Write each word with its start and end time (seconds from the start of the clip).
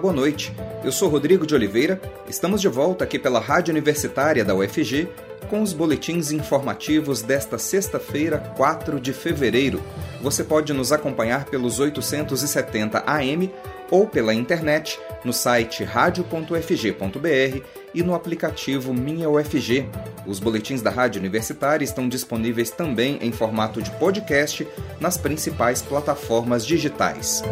boa 0.00 0.14
noite. 0.14 0.52
Eu 0.82 0.90
sou 0.90 1.10
Rodrigo 1.10 1.46
de 1.46 1.54
Oliveira. 1.54 2.00
Estamos 2.26 2.60
de 2.62 2.68
volta 2.68 3.04
aqui 3.04 3.18
pela 3.18 3.38
Rádio 3.38 3.70
Universitária 3.70 4.42
da 4.42 4.54
UFG 4.54 5.08
com 5.50 5.60
os 5.62 5.72
boletins 5.72 6.32
informativos 6.32 7.22
desta 7.22 7.58
sexta-feira, 7.58 8.38
4 8.56 8.98
de 8.98 9.12
fevereiro. 9.12 9.82
Você 10.22 10.42
pode 10.42 10.72
nos 10.72 10.90
acompanhar 10.90 11.44
pelos 11.44 11.78
870 11.78 13.02
AM 13.06 13.52
ou 13.90 14.06
pela 14.06 14.32
internet 14.32 14.98
no 15.22 15.32
site 15.32 15.84
radio.ufg.br 15.84 17.60
e 17.92 18.02
no 18.02 18.14
aplicativo 18.14 18.94
Minha 18.94 19.28
UFG. 19.28 19.86
Os 20.26 20.38
boletins 20.38 20.80
da 20.80 20.90
Rádio 20.90 21.18
Universitária 21.18 21.84
estão 21.84 22.08
disponíveis 22.08 22.70
também 22.70 23.18
em 23.20 23.32
formato 23.32 23.82
de 23.82 23.90
podcast 23.92 24.66
nas 24.98 25.18
principais 25.18 25.82
plataformas 25.82 26.64
digitais. 26.64 27.42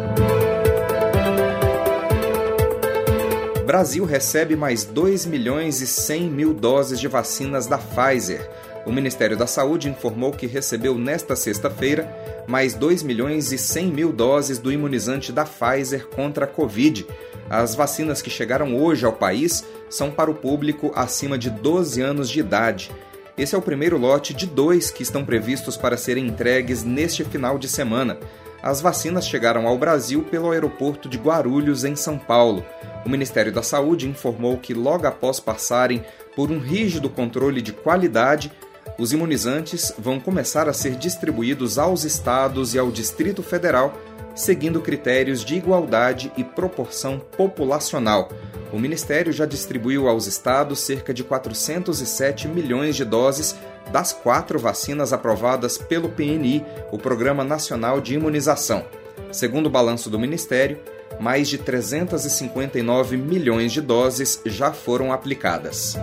Brasil 3.69 4.03
recebe 4.03 4.55
mais 4.55 4.83
2 4.83 5.27
milhões 5.27 5.79
e 5.79 5.85
100 5.85 6.23
mil 6.23 6.55
doses 6.55 6.99
de 6.99 7.07
vacinas 7.07 7.67
da 7.67 7.77
Pfizer. 7.77 8.49
O 8.83 8.91
Ministério 8.91 9.37
da 9.37 9.45
Saúde 9.45 9.87
informou 9.87 10.31
que 10.31 10.47
recebeu 10.47 10.97
nesta 10.97 11.35
sexta-feira 11.35 12.11
mais 12.47 12.73
2 12.73 13.03
milhões 13.03 13.51
e 13.51 13.59
100 13.59 13.91
mil 13.91 14.11
doses 14.11 14.57
do 14.57 14.71
imunizante 14.71 15.31
da 15.31 15.45
Pfizer 15.45 16.07
contra 16.07 16.45
a 16.45 16.47
Covid. 16.47 17.05
As 17.47 17.75
vacinas 17.75 18.23
que 18.23 18.29
chegaram 18.31 18.75
hoje 18.75 19.05
ao 19.05 19.13
país 19.13 19.63
são 19.87 20.09
para 20.09 20.31
o 20.31 20.35
público 20.35 20.91
acima 20.95 21.37
de 21.37 21.51
12 21.51 22.01
anos 22.01 22.27
de 22.27 22.39
idade. 22.39 22.89
Esse 23.37 23.53
é 23.53 23.57
o 23.59 23.61
primeiro 23.61 23.99
lote 23.99 24.33
de 24.33 24.47
dois 24.47 24.89
que 24.89 25.03
estão 25.03 25.23
previstos 25.23 25.77
para 25.77 25.95
serem 25.95 26.25
entregues 26.25 26.83
neste 26.83 27.23
final 27.23 27.59
de 27.59 27.69
semana. 27.69 28.17
As 28.61 28.81
vacinas 28.81 29.27
chegaram 29.27 29.67
ao 29.67 29.77
Brasil 29.77 30.23
pelo 30.23 30.51
aeroporto 30.51 31.07
de 31.07 31.17
Guarulhos, 31.17 31.83
em 31.83 31.95
São 31.95 32.17
Paulo. 32.17 32.65
O 33.05 33.09
Ministério 33.09 33.51
da 33.51 33.63
Saúde 33.63 34.07
informou 34.07 34.57
que, 34.57 34.73
logo 34.73 35.07
após 35.07 35.39
passarem 35.39 36.03
por 36.35 36.51
um 36.51 36.59
rígido 36.59 37.09
controle 37.09 37.61
de 37.61 37.71
qualidade, 37.71 38.51
os 38.97 39.13
imunizantes 39.13 39.93
vão 39.97 40.19
começar 40.19 40.67
a 40.67 40.73
ser 40.73 40.95
distribuídos 40.95 41.79
aos 41.79 42.03
estados 42.03 42.73
e 42.73 42.79
ao 42.79 42.91
Distrito 42.91 43.41
Federal, 43.41 43.97
seguindo 44.35 44.81
critérios 44.81 45.43
de 45.43 45.55
igualdade 45.55 46.31
e 46.35 46.43
proporção 46.43 47.17
populacional. 47.17 48.29
O 48.73 48.77
Ministério 48.77 49.31
já 49.31 49.45
distribuiu 49.45 50.07
aos 50.07 50.27
estados 50.27 50.79
cerca 50.79 51.13
de 51.13 51.23
407 51.23 52.47
milhões 52.47 52.95
de 52.95 53.05
doses 53.05 53.55
das 53.91 54.13
quatro 54.13 54.59
vacinas 54.59 55.11
aprovadas 55.13 55.77
pelo 55.77 56.09
PNI, 56.09 56.65
o 56.91 56.97
Programa 56.97 57.43
Nacional 57.43 57.99
de 57.99 58.15
Imunização. 58.15 58.85
Segundo 59.31 59.67
o 59.67 59.69
balanço 59.69 60.09
do 60.09 60.19
Ministério, 60.19 60.79
mais 61.19 61.49
de 61.49 61.57
359 61.57 63.17
milhões 63.17 63.71
de 63.71 63.81
doses 63.81 64.41
já 64.45 64.71
foram 64.71 65.11
aplicadas. 65.11 65.95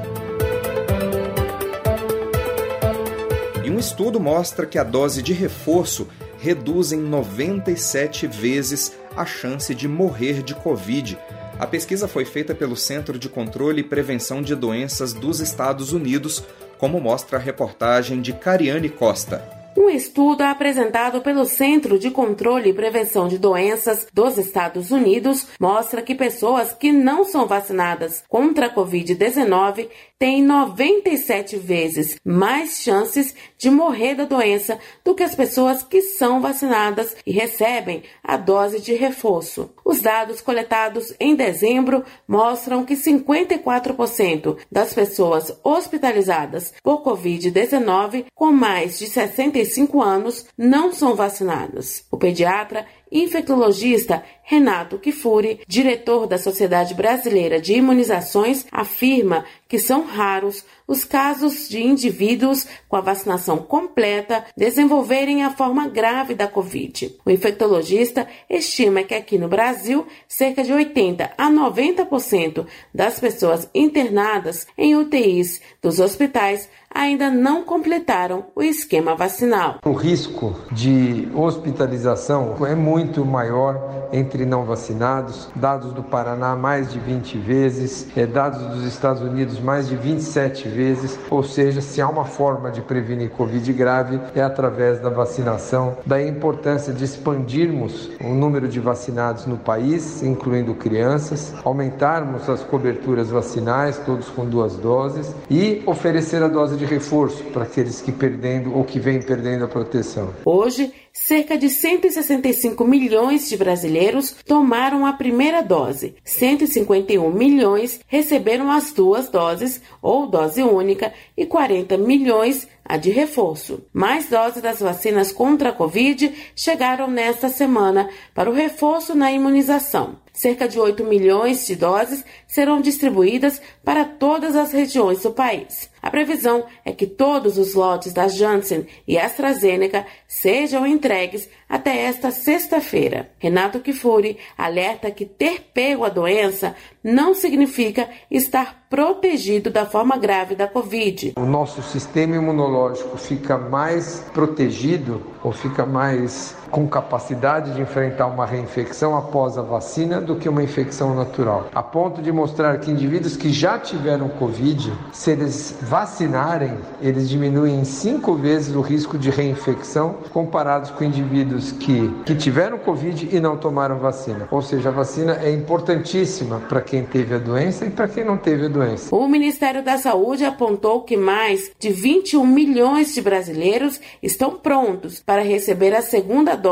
E 3.64 3.70
um 3.70 3.78
estudo 3.78 4.20
mostra 4.20 4.66
que 4.66 4.78
a 4.78 4.84
dose 4.84 5.22
de 5.22 5.32
reforço 5.32 6.06
reduz 6.38 6.92
em 6.92 7.00
97 7.00 8.26
vezes 8.26 8.92
a 9.16 9.24
chance 9.24 9.74
de 9.74 9.88
morrer 9.88 10.42
de 10.42 10.54
Covid. 10.54 11.18
A 11.58 11.66
pesquisa 11.66 12.06
foi 12.06 12.24
feita 12.24 12.54
pelo 12.54 12.76
Centro 12.76 13.18
de 13.18 13.28
Controle 13.28 13.80
e 13.80 13.84
Prevenção 13.84 14.42
de 14.42 14.54
Doenças 14.54 15.14
dos 15.14 15.40
Estados 15.40 15.92
Unidos, 15.92 16.44
como 16.78 17.00
mostra 17.00 17.38
a 17.38 17.40
reportagem 17.40 18.20
de 18.20 18.32
Cariane 18.32 18.88
Costa. 18.88 19.56
Um 19.76 19.90
estudo 19.90 20.40
apresentado 20.40 21.20
pelo 21.20 21.44
Centro 21.44 21.98
de 21.98 22.10
Controle 22.10 22.70
e 22.70 22.72
Prevenção 22.72 23.28
de 23.28 23.36
Doenças 23.36 24.06
dos 24.10 24.38
Estados 24.38 24.90
Unidos 24.90 25.48
mostra 25.60 26.00
que 26.00 26.14
pessoas 26.14 26.72
que 26.72 26.90
não 26.90 27.24
são 27.26 27.46
vacinadas 27.46 28.24
contra 28.26 28.66
a 28.66 28.74
Covid-19 28.74 29.86
têm 30.18 30.42
97 30.42 31.56
vezes 31.56 32.16
mais 32.24 32.82
chances 32.82 33.34
de 33.58 33.70
morrer 33.70 34.14
da 34.14 34.24
doença 34.24 34.78
do 35.04 35.14
que 35.14 35.22
as 35.22 35.34
pessoas 35.34 35.82
que 35.82 36.02
são 36.02 36.40
vacinadas 36.40 37.16
e 37.26 37.32
recebem 37.32 38.02
a 38.22 38.36
dose 38.36 38.80
de 38.80 38.94
reforço. 38.94 39.70
Os 39.84 40.00
dados 40.00 40.40
coletados 40.40 41.14
em 41.18 41.34
dezembro 41.34 42.04
mostram 42.26 42.84
que 42.84 42.94
54% 42.94 44.56
das 44.70 44.92
pessoas 44.92 45.58
hospitalizadas 45.62 46.72
por 46.82 47.02
Covid-19 47.02 48.26
com 48.34 48.52
mais 48.52 48.98
de 48.98 49.06
65 49.06 49.86
65 49.86 50.02
anos 50.02 50.46
não 50.56 50.92
são 50.92 51.14
vacinadas. 51.14 52.04
O 52.10 52.16
pediatra 52.16 52.86
infectologista 53.10 54.22
Renato 54.48 54.96
Kifuri, 54.96 55.58
diretor 55.66 56.24
da 56.24 56.38
Sociedade 56.38 56.94
Brasileira 56.94 57.60
de 57.60 57.74
Imunizações, 57.74 58.64
afirma 58.70 59.44
que 59.68 59.76
são 59.76 60.04
raros 60.04 60.64
os 60.86 61.04
casos 61.04 61.68
de 61.68 61.82
indivíduos 61.82 62.64
com 62.88 62.94
a 62.94 63.00
vacinação 63.00 63.58
completa 63.58 64.44
desenvolverem 64.56 65.42
a 65.42 65.50
forma 65.50 65.88
grave 65.88 66.32
da 66.32 66.46
Covid. 66.46 67.16
O 67.26 67.30
infectologista 67.30 68.28
estima 68.48 69.02
que 69.02 69.16
aqui 69.16 69.36
no 69.36 69.48
Brasil, 69.48 70.06
cerca 70.28 70.62
de 70.62 70.72
80 70.72 71.32
a 71.36 71.50
90% 71.50 72.66
das 72.94 73.18
pessoas 73.18 73.68
internadas 73.74 74.64
em 74.78 74.94
UTIs 74.94 75.60
dos 75.82 75.98
hospitais 75.98 76.68
ainda 76.96 77.30
não 77.30 77.62
completaram 77.62 78.46
o 78.54 78.62
esquema 78.62 79.14
vacinal. 79.14 79.80
O 79.84 79.92
risco 79.92 80.56
de 80.72 81.28
hospitalização 81.34 82.56
é 82.66 82.74
muito 82.74 83.24
maior 83.24 84.08
entre 84.12 84.35
não 84.44 84.64
vacinados. 84.64 85.48
Dados 85.54 85.92
do 85.92 86.02
Paraná, 86.02 86.54
mais 86.56 86.92
de 86.92 86.98
20 86.98 87.38
vezes. 87.38 88.06
É, 88.16 88.26
dados 88.26 88.60
dos 88.66 88.84
Estados 88.84 89.22
Unidos, 89.22 89.60
mais 89.60 89.88
de 89.88 89.96
27 89.96 90.68
vezes. 90.68 91.18
Ou 91.30 91.42
seja, 91.42 91.80
se 91.80 92.00
há 92.00 92.08
uma 92.08 92.24
forma 92.24 92.70
de 92.70 92.80
prevenir 92.80 93.30
Covid 93.30 93.72
grave, 93.72 94.20
é 94.34 94.42
através 94.42 95.00
da 95.00 95.08
vacinação. 95.08 95.96
Daí 96.04 96.26
a 96.26 96.28
importância 96.28 96.92
de 96.92 97.04
expandirmos 97.04 98.10
o 98.20 98.34
número 98.34 98.68
de 98.68 98.80
vacinados 98.80 99.46
no 99.46 99.56
país, 99.56 100.22
incluindo 100.22 100.74
crianças, 100.74 101.54
aumentarmos 101.64 102.48
as 102.48 102.62
coberturas 102.62 103.30
vacinais, 103.30 103.98
todos 104.04 104.28
com 104.28 104.44
duas 104.44 104.76
doses, 104.76 105.34
e 105.50 105.82
oferecer 105.86 106.42
a 106.42 106.48
dose 106.48 106.76
de 106.76 106.84
reforço 106.84 107.42
para 107.44 107.62
aqueles 107.62 108.00
que 108.00 108.12
perdendo 108.12 108.76
ou 108.76 108.84
que 108.84 108.98
vêm 108.98 109.20
perdendo 109.20 109.64
a 109.64 109.68
proteção. 109.68 110.30
Hoje, 110.44 110.92
cerca 111.24 111.56
de 111.56 111.70
165 111.70 112.84
milhões 112.84 113.48
de 113.48 113.56
brasileiros 113.56 114.36
tomaram 114.46 115.06
a 115.06 115.14
primeira 115.14 115.62
dose, 115.62 116.14
151 116.22 117.30
milhões 117.30 118.00
receberam 118.06 118.70
as 118.70 118.92
duas 118.92 119.28
doses 119.28 119.80
ou 120.02 120.26
dose 120.26 120.62
única 120.62 121.12
e 121.34 121.46
40 121.46 121.96
milhões 121.96 122.68
a 122.88 122.96
de 122.96 123.10
reforço. 123.10 123.84
Mais 123.92 124.28
doses 124.28 124.62
das 124.62 124.80
vacinas 124.80 125.32
contra 125.32 125.70
a 125.70 125.72
Covid 125.72 126.32
chegaram 126.54 127.10
nesta 127.10 127.48
semana 127.48 128.08
para 128.34 128.50
o 128.50 128.54
reforço 128.54 129.14
na 129.14 129.32
imunização. 129.32 130.18
Cerca 130.32 130.68
de 130.68 130.78
8 130.78 131.02
milhões 131.04 131.66
de 131.66 131.74
doses 131.74 132.22
serão 132.46 132.80
distribuídas 132.80 133.60
para 133.82 134.04
todas 134.04 134.54
as 134.54 134.70
regiões 134.70 135.22
do 135.22 135.32
país. 135.32 135.90
A 136.02 136.10
previsão 136.10 136.66
é 136.84 136.92
que 136.92 137.06
todos 137.06 137.56
os 137.56 137.74
lotes 137.74 138.12
da 138.12 138.28
Janssen 138.28 138.86
e 139.08 139.18
AstraZeneca 139.18 140.06
sejam 140.28 140.86
entregues 140.86 141.48
até 141.66 142.02
esta 142.02 142.30
sexta-feira. 142.30 143.30
Renato 143.38 143.80
Kifuri 143.80 144.36
alerta 144.58 145.10
que 145.10 145.24
ter 145.24 145.70
pego 145.72 146.04
a 146.04 146.10
doença 146.10 146.76
não 147.02 147.34
significa 147.34 148.08
estar 148.30 148.85
protegido 148.88 149.70
da 149.70 149.84
forma 149.84 150.16
grave 150.16 150.54
da 150.54 150.68
Covid. 150.68 151.32
O 151.36 151.44
nosso 151.44 151.82
sistema 151.82 152.36
imunológico 152.36 153.16
fica 153.16 153.58
mais 153.58 154.24
protegido 154.32 155.22
ou 155.42 155.52
fica 155.52 155.84
mais 155.84 156.56
com 156.76 156.86
capacidade 156.86 157.72
de 157.72 157.80
enfrentar 157.80 158.26
uma 158.26 158.44
reinfecção 158.44 159.16
após 159.16 159.56
a 159.56 159.62
vacina 159.62 160.20
do 160.20 160.36
que 160.36 160.46
uma 160.46 160.62
infecção 160.62 161.14
natural. 161.14 161.70
A 161.74 161.82
ponto 161.82 162.20
de 162.20 162.30
mostrar 162.30 162.78
que 162.80 162.90
indivíduos 162.90 163.34
que 163.34 163.50
já 163.50 163.78
tiveram 163.78 164.28
Covid, 164.28 164.92
se 165.10 165.30
eles 165.30 165.74
vacinarem, 165.80 166.76
eles 167.00 167.30
diminuem 167.30 167.80
em 167.80 167.84
cinco 167.84 168.34
vezes 168.34 168.76
o 168.76 168.82
risco 168.82 169.16
de 169.16 169.30
reinfecção 169.30 170.16
comparados 170.34 170.90
com 170.90 171.02
indivíduos 171.02 171.72
que, 171.72 172.14
que 172.26 172.34
tiveram 172.34 172.76
Covid 172.76 173.26
e 173.34 173.40
não 173.40 173.56
tomaram 173.56 173.98
vacina. 173.98 174.46
Ou 174.50 174.60
seja, 174.60 174.90
a 174.90 174.92
vacina 174.92 175.38
é 175.42 175.50
importantíssima 175.50 176.60
para 176.68 176.82
quem 176.82 177.06
teve 177.06 177.36
a 177.36 177.38
doença 177.38 177.86
e 177.86 177.90
para 177.90 178.06
quem 178.06 178.22
não 178.22 178.36
teve 178.36 178.66
a 178.66 178.68
doença. 178.68 179.16
O 179.16 179.26
Ministério 179.26 179.82
da 179.82 179.96
Saúde 179.96 180.44
apontou 180.44 181.00
que 181.04 181.16
mais 181.16 181.70
de 181.78 181.88
21 181.88 182.46
milhões 182.46 183.14
de 183.14 183.22
brasileiros 183.22 183.98
estão 184.22 184.56
prontos 184.56 185.20
para 185.20 185.40
receber 185.40 185.94
a 185.94 186.02
segunda 186.02 186.54
dose 186.54 186.65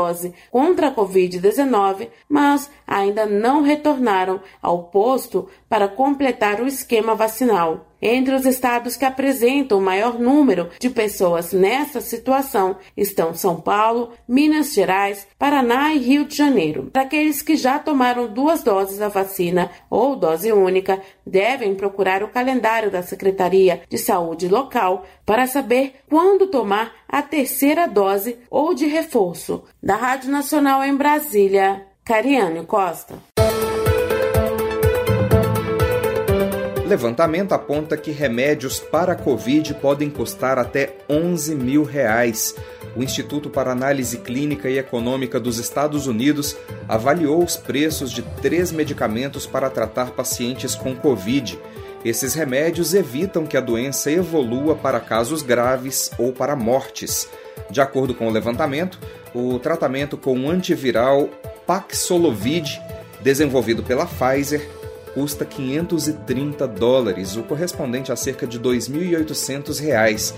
contra 0.51 0.87
a 0.87 0.95
Covid-19, 0.95 2.09
mas 2.27 2.69
ainda 2.85 3.25
não 3.25 3.61
retornaram 3.61 4.41
ao 4.61 4.83
posto 4.83 5.47
para 5.69 5.87
completar 5.87 6.61
o 6.61 6.67
esquema 6.67 7.15
vacinal. 7.15 7.87
Entre 8.01 8.35
os 8.35 8.45
estados 8.45 8.95
que 8.95 9.05
apresentam 9.05 9.77
o 9.77 9.81
maior 9.81 10.19
número 10.19 10.69
de 10.79 10.89
pessoas 10.89 11.53
nessa 11.53 12.01
situação 12.01 12.77
estão 12.95 13.33
São 13.33 13.59
Paulo, 13.59 14.11
Minas 14.27 14.73
Gerais, 14.73 15.27
Paraná 15.37 15.93
e 15.93 15.99
Rio 15.99 16.25
de 16.25 16.35
Janeiro. 16.35 16.89
Para 16.91 17.03
aqueles 17.03 17.41
que 17.41 17.55
já 17.55 17.79
tomaram 17.79 18.27
duas 18.27 18.63
doses 18.63 18.97
da 18.97 19.07
vacina 19.07 19.71
ou 19.89 20.15
dose 20.15 20.51
única, 20.51 21.01
devem 21.25 21.75
procurar 21.75 22.23
o 22.23 22.29
calendário 22.29 22.91
da 22.91 23.01
Secretaria 23.01 23.81
de 23.89 23.97
Saúde 23.97 24.47
local 24.47 25.05
para 25.25 25.47
saber 25.47 25.95
quando 26.09 26.47
tomar 26.47 26.93
a 27.07 27.21
terceira 27.21 27.87
dose 27.87 28.37
ou 28.49 28.73
de 28.73 28.85
reforço. 28.85 29.63
Da 29.81 29.95
Rádio 29.95 30.31
Nacional 30.31 30.83
em 30.83 30.95
Brasília, 30.95 31.85
Cariane 32.03 32.65
Costa. 32.65 33.15
Levantamento 36.85 37.53
aponta 37.53 37.97
que 37.97 38.11
remédios 38.11 38.79
para 38.79 39.13
a 39.13 39.15
Covid 39.15 39.73
podem 39.75 40.07
custar 40.07 40.59
até 40.59 40.95
11 41.09 41.55
mil 41.55 41.83
reais. 41.83 42.55
O 42.95 43.01
Instituto 43.01 43.49
para 43.49 43.71
Análise 43.71 44.19
Clínica 44.19 44.69
e 44.69 44.77
Econômica 44.77 45.39
dos 45.39 45.57
Estados 45.57 46.05
Unidos 46.05 46.55
avaliou 46.87 47.43
os 47.43 47.57
preços 47.57 48.11
de 48.11 48.21
três 48.21 48.71
medicamentos 48.71 49.47
para 49.47 49.67
tratar 49.67 50.11
pacientes 50.11 50.75
com 50.75 50.95
Covid. 50.95 51.59
Esses 52.05 52.35
remédios 52.35 52.93
evitam 52.93 53.47
que 53.47 53.57
a 53.57 53.61
doença 53.61 54.11
evolua 54.11 54.75
para 54.75 54.99
casos 54.99 55.41
graves 55.41 56.11
ou 56.19 56.31
para 56.31 56.55
mortes. 56.55 57.27
De 57.67 57.81
acordo 57.81 58.13
com 58.13 58.27
o 58.27 58.31
levantamento, 58.31 58.99
o 59.33 59.57
tratamento 59.57 60.17
com 60.17 60.39
o 60.39 60.49
antiviral 60.51 61.29
Paxlovid, 61.65 62.79
desenvolvido 63.23 63.81
pela 63.81 64.05
Pfizer, 64.05 64.69
custa 65.15 65.45
530 65.45 66.67
dólares, 66.67 67.37
o 67.37 67.43
correspondente 67.43 68.11
a 68.11 68.17
cerca 68.17 68.45
de 68.45 68.59
2.800 68.59 69.79
reais. 69.79 70.35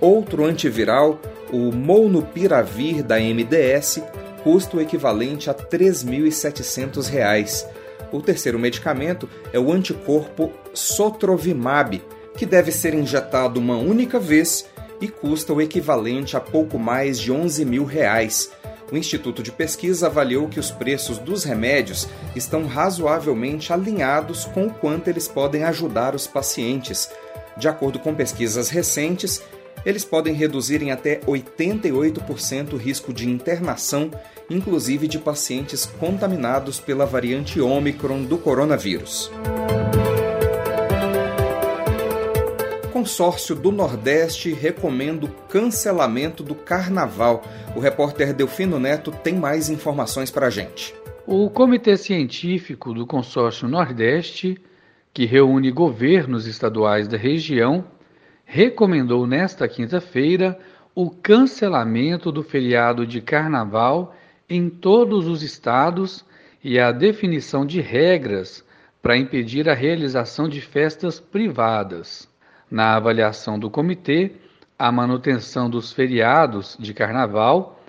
Outro 0.00 0.44
antiviral, 0.44 1.20
o 1.52 1.72
Molnupiravir 1.72 3.02
da 3.02 3.16
MDS, 3.16 4.00
custa 4.44 4.76
o 4.76 4.80
equivalente 4.80 5.50
a 5.50 5.54
3.700 5.54 7.08
reais. 7.10 7.66
O 8.12 8.22
terceiro 8.22 8.58
medicamento 8.58 9.28
é 9.52 9.58
o 9.58 9.72
anticorpo 9.72 10.52
Sotrovimab, 10.72 12.00
que 12.36 12.46
deve 12.46 12.70
ser 12.70 12.94
injetado 12.94 13.58
uma 13.58 13.76
única 13.76 14.20
vez 14.20 14.64
e 15.00 15.08
custa 15.08 15.52
o 15.52 15.60
equivalente 15.60 16.36
a 16.36 16.40
pouco 16.40 16.78
mais 16.78 17.18
de 17.18 17.32
11 17.32 17.64
mil 17.64 17.84
reais 17.84 18.50
o 18.90 18.96
Instituto 18.96 19.42
de 19.42 19.52
Pesquisa 19.52 20.06
avaliou 20.06 20.48
que 20.48 20.60
os 20.60 20.70
preços 20.70 21.18
dos 21.18 21.44
remédios 21.44 22.08
estão 22.34 22.66
razoavelmente 22.66 23.72
alinhados 23.72 24.44
com 24.46 24.66
o 24.66 24.74
quanto 24.74 25.08
eles 25.08 25.28
podem 25.28 25.64
ajudar 25.64 26.14
os 26.14 26.26
pacientes. 26.26 27.10
De 27.56 27.68
acordo 27.68 27.98
com 27.98 28.14
pesquisas 28.14 28.68
recentes, 28.68 29.42
eles 29.84 30.04
podem 30.04 30.34
reduzir 30.34 30.82
em 30.82 30.90
até 30.90 31.20
88% 31.20 32.72
o 32.74 32.76
risco 32.76 33.12
de 33.12 33.28
internação, 33.28 34.10
inclusive 34.48 35.08
de 35.08 35.18
pacientes 35.18 35.86
contaminados 35.86 36.80
pela 36.80 37.06
variante 37.06 37.60
Ômicron 37.60 38.22
do 38.22 38.36
coronavírus. 38.36 39.30
Consórcio 43.00 43.56
do 43.56 43.72
Nordeste 43.72 44.52
recomenda 44.52 45.24
o 45.24 45.28
cancelamento 45.48 46.42
do 46.42 46.54
carnaval. 46.54 47.42
O 47.74 47.80
repórter 47.80 48.34
Delfino 48.34 48.78
Neto 48.78 49.10
tem 49.10 49.36
mais 49.36 49.70
informações 49.70 50.30
para 50.30 50.48
a 50.48 50.50
gente. 50.50 50.94
O 51.26 51.48
Comitê 51.48 51.96
Científico 51.96 52.92
do 52.92 53.06
Consórcio 53.06 53.66
Nordeste, 53.66 54.60
que 55.14 55.24
reúne 55.24 55.70
governos 55.70 56.46
estaduais 56.46 57.08
da 57.08 57.16
região, 57.16 57.86
recomendou 58.44 59.26
nesta 59.26 59.66
quinta-feira 59.66 60.58
o 60.94 61.08
cancelamento 61.08 62.30
do 62.30 62.42
feriado 62.42 63.06
de 63.06 63.22
carnaval 63.22 64.14
em 64.46 64.68
todos 64.68 65.26
os 65.26 65.42
estados 65.42 66.22
e 66.62 66.78
a 66.78 66.92
definição 66.92 67.64
de 67.64 67.80
regras 67.80 68.62
para 69.00 69.16
impedir 69.16 69.70
a 69.70 69.74
realização 69.74 70.46
de 70.46 70.60
festas 70.60 71.18
privadas. 71.18 72.29
Na 72.70 72.94
avaliação 72.94 73.58
do 73.58 73.68
comitê, 73.68 74.32
a 74.78 74.92
manutenção 74.92 75.68
dos 75.68 75.92
feriados 75.92 76.76
de 76.78 76.94
carnaval 76.94 77.80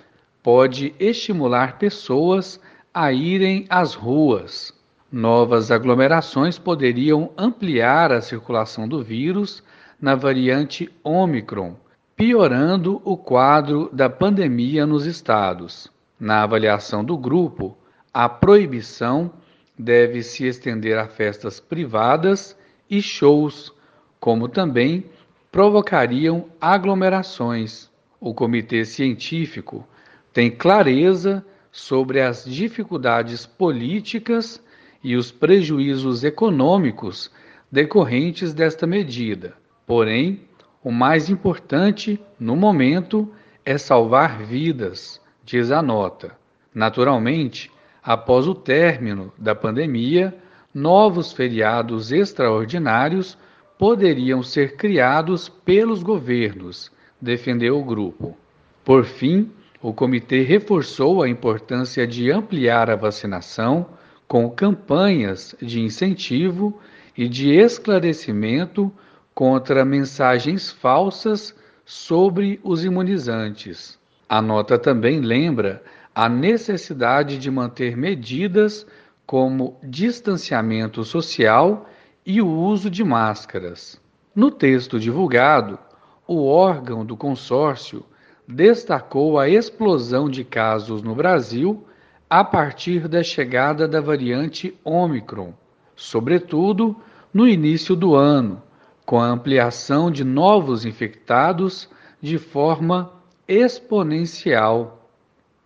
pode 0.42 0.96
estimular 1.00 1.78
pessoas 1.78 2.60
a 2.92 3.14
irem 3.14 3.66
às 3.70 3.94
ruas. 3.94 4.74
Novas 5.12 5.72
aglomerações 5.72 6.58
poderiam 6.58 7.32
ampliar 7.38 8.12
a 8.12 8.22
circulação 8.22 8.88
do 8.88 9.04
vírus 9.04 9.64
na 10.02 10.16
variante 10.16 10.90
Omicron, 11.04 11.76
piorando 12.16 13.02
o 13.06 13.16
quadro 13.16 13.88
da 13.94 14.10
pandemia 14.10 14.86
nos 14.86 15.06
estados. 15.06 15.92
Na 16.20 16.42
avaliação 16.42 17.04
do 17.04 17.18
grupo, 17.18 17.78
a 18.12 18.28
proibição 18.28 19.32
deve 19.78 20.24
se 20.24 20.46
estender 20.46 20.98
a 20.98 21.08
festas 21.08 21.60
privadas 21.60 22.58
e 22.90 23.02
shows 23.02 23.74
como 24.22 24.48
também 24.48 25.04
provocariam 25.52 26.46
aglomerações. 26.62 27.90
O 28.20 28.36
comitê 28.36 28.86
científico 28.86 29.86
tem 30.32 30.52
clareza 30.52 31.44
sobre 31.72 32.22
as 32.22 32.46
dificuldades 32.46 33.48
políticas 33.48 34.64
e 35.04 35.16
os 35.16 35.32
prejuízos 35.32 36.24
econômicos 36.24 37.32
decorrentes 37.72 38.54
desta 38.54 38.86
medida. 38.86 39.56
Porém, 39.88 40.42
o 40.84 40.92
mais 40.92 41.28
importante 41.28 42.22
no 42.40 42.56
momento 42.56 43.28
é 43.66 43.76
salvar 43.76 44.44
vidas, 44.44 45.20
diz 45.44 45.72
a 45.72 45.82
nota. 45.82 46.38
Naturalmente, 46.74 47.72
após 48.04 48.48
o 48.48 48.54
término 48.54 49.34
da 49.36 49.56
pandemia, 49.56 50.36
novos 50.74 51.34
feriados 51.34 52.12
extraordinários 52.12 53.36
poderiam 53.82 54.44
ser 54.44 54.76
criados 54.76 55.50
pelos 55.50 56.04
governos, 56.04 56.92
defendeu 57.20 57.80
o 57.80 57.84
grupo. 57.84 58.38
Por 58.86 59.04
fim, 59.04 59.50
o 59.82 59.92
comitê 59.92 60.44
reforçou 60.44 61.24
a 61.24 61.28
importância 61.28 62.06
de 62.06 62.30
ampliar 62.30 62.92
a 62.92 62.96
vacinação 62.96 63.88
com 64.28 64.48
campanhas 64.52 65.56
de 65.60 65.82
incentivo 65.82 66.80
e 67.18 67.28
de 67.28 67.54
esclarecimento 67.54 68.94
contra 69.34 69.84
mensagens 69.84 70.72
falsas 70.72 71.56
sobre 71.84 72.60
os 72.64 72.86
imunizantes. 72.86 73.98
A 74.30 74.44
nota 74.44 74.78
também 74.78 75.22
lembra 75.22 75.82
a 76.14 76.30
necessidade 76.30 77.40
de 77.40 77.50
manter 77.50 77.98
medidas 77.98 78.86
como 79.26 79.80
distanciamento 79.82 81.04
social 81.04 81.90
e 82.26 82.42
o 82.42 82.48
uso 82.48 82.90
de 82.90 83.04
máscaras. 83.04 84.00
No 84.36 84.52
texto 84.52 85.00
divulgado, 85.00 85.80
o 86.28 86.46
órgão 86.46 87.06
do 87.06 87.18
consórcio 87.18 88.06
destacou 88.48 89.40
a 89.40 89.50
explosão 89.50 90.30
de 90.30 90.44
casos 90.44 91.02
no 91.02 91.16
Brasil 91.16 91.86
a 92.30 92.44
partir 92.44 93.08
da 93.08 93.24
chegada 93.24 93.88
da 93.88 94.00
variante 94.00 94.78
Omicron, 94.84 95.54
sobretudo 95.96 96.96
no 97.34 97.48
início 97.48 97.96
do 97.96 98.16
ano, 98.16 98.62
com 99.06 99.20
a 99.20 99.28
ampliação 99.28 100.10
de 100.10 100.24
novos 100.24 100.86
infectados 100.86 101.90
de 102.22 102.38
forma 102.38 103.12
exponencial. 103.48 105.10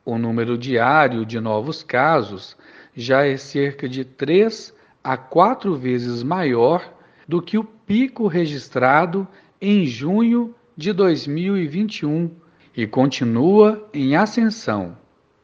O 0.03 0.17
número 0.17 0.57
diário 0.57 1.25
de 1.25 1.39
novos 1.39 1.83
casos 1.83 2.57
já 2.95 3.25
é 3.25 3.37
cerca 3.37 3.87
de 3.87 4.03
3 4.05 4.74
a 5.05 5.15
quatro 5.15 5.75
vezes 5.75 6.23
maior 6.23 6.83
do 7.27 7.39
que 7.39 7.59
o 7.59 7.63
pico 7.63 8.25
registrado 8.25 9.27
em 9.61 9.85
junho 9.85 10.55
de 10.75 10.91
2021 10.91 12.31
e 12.75 12.87
continua 12.87 13.87
em 13.93 14.15
ascensão. 14.15 14.97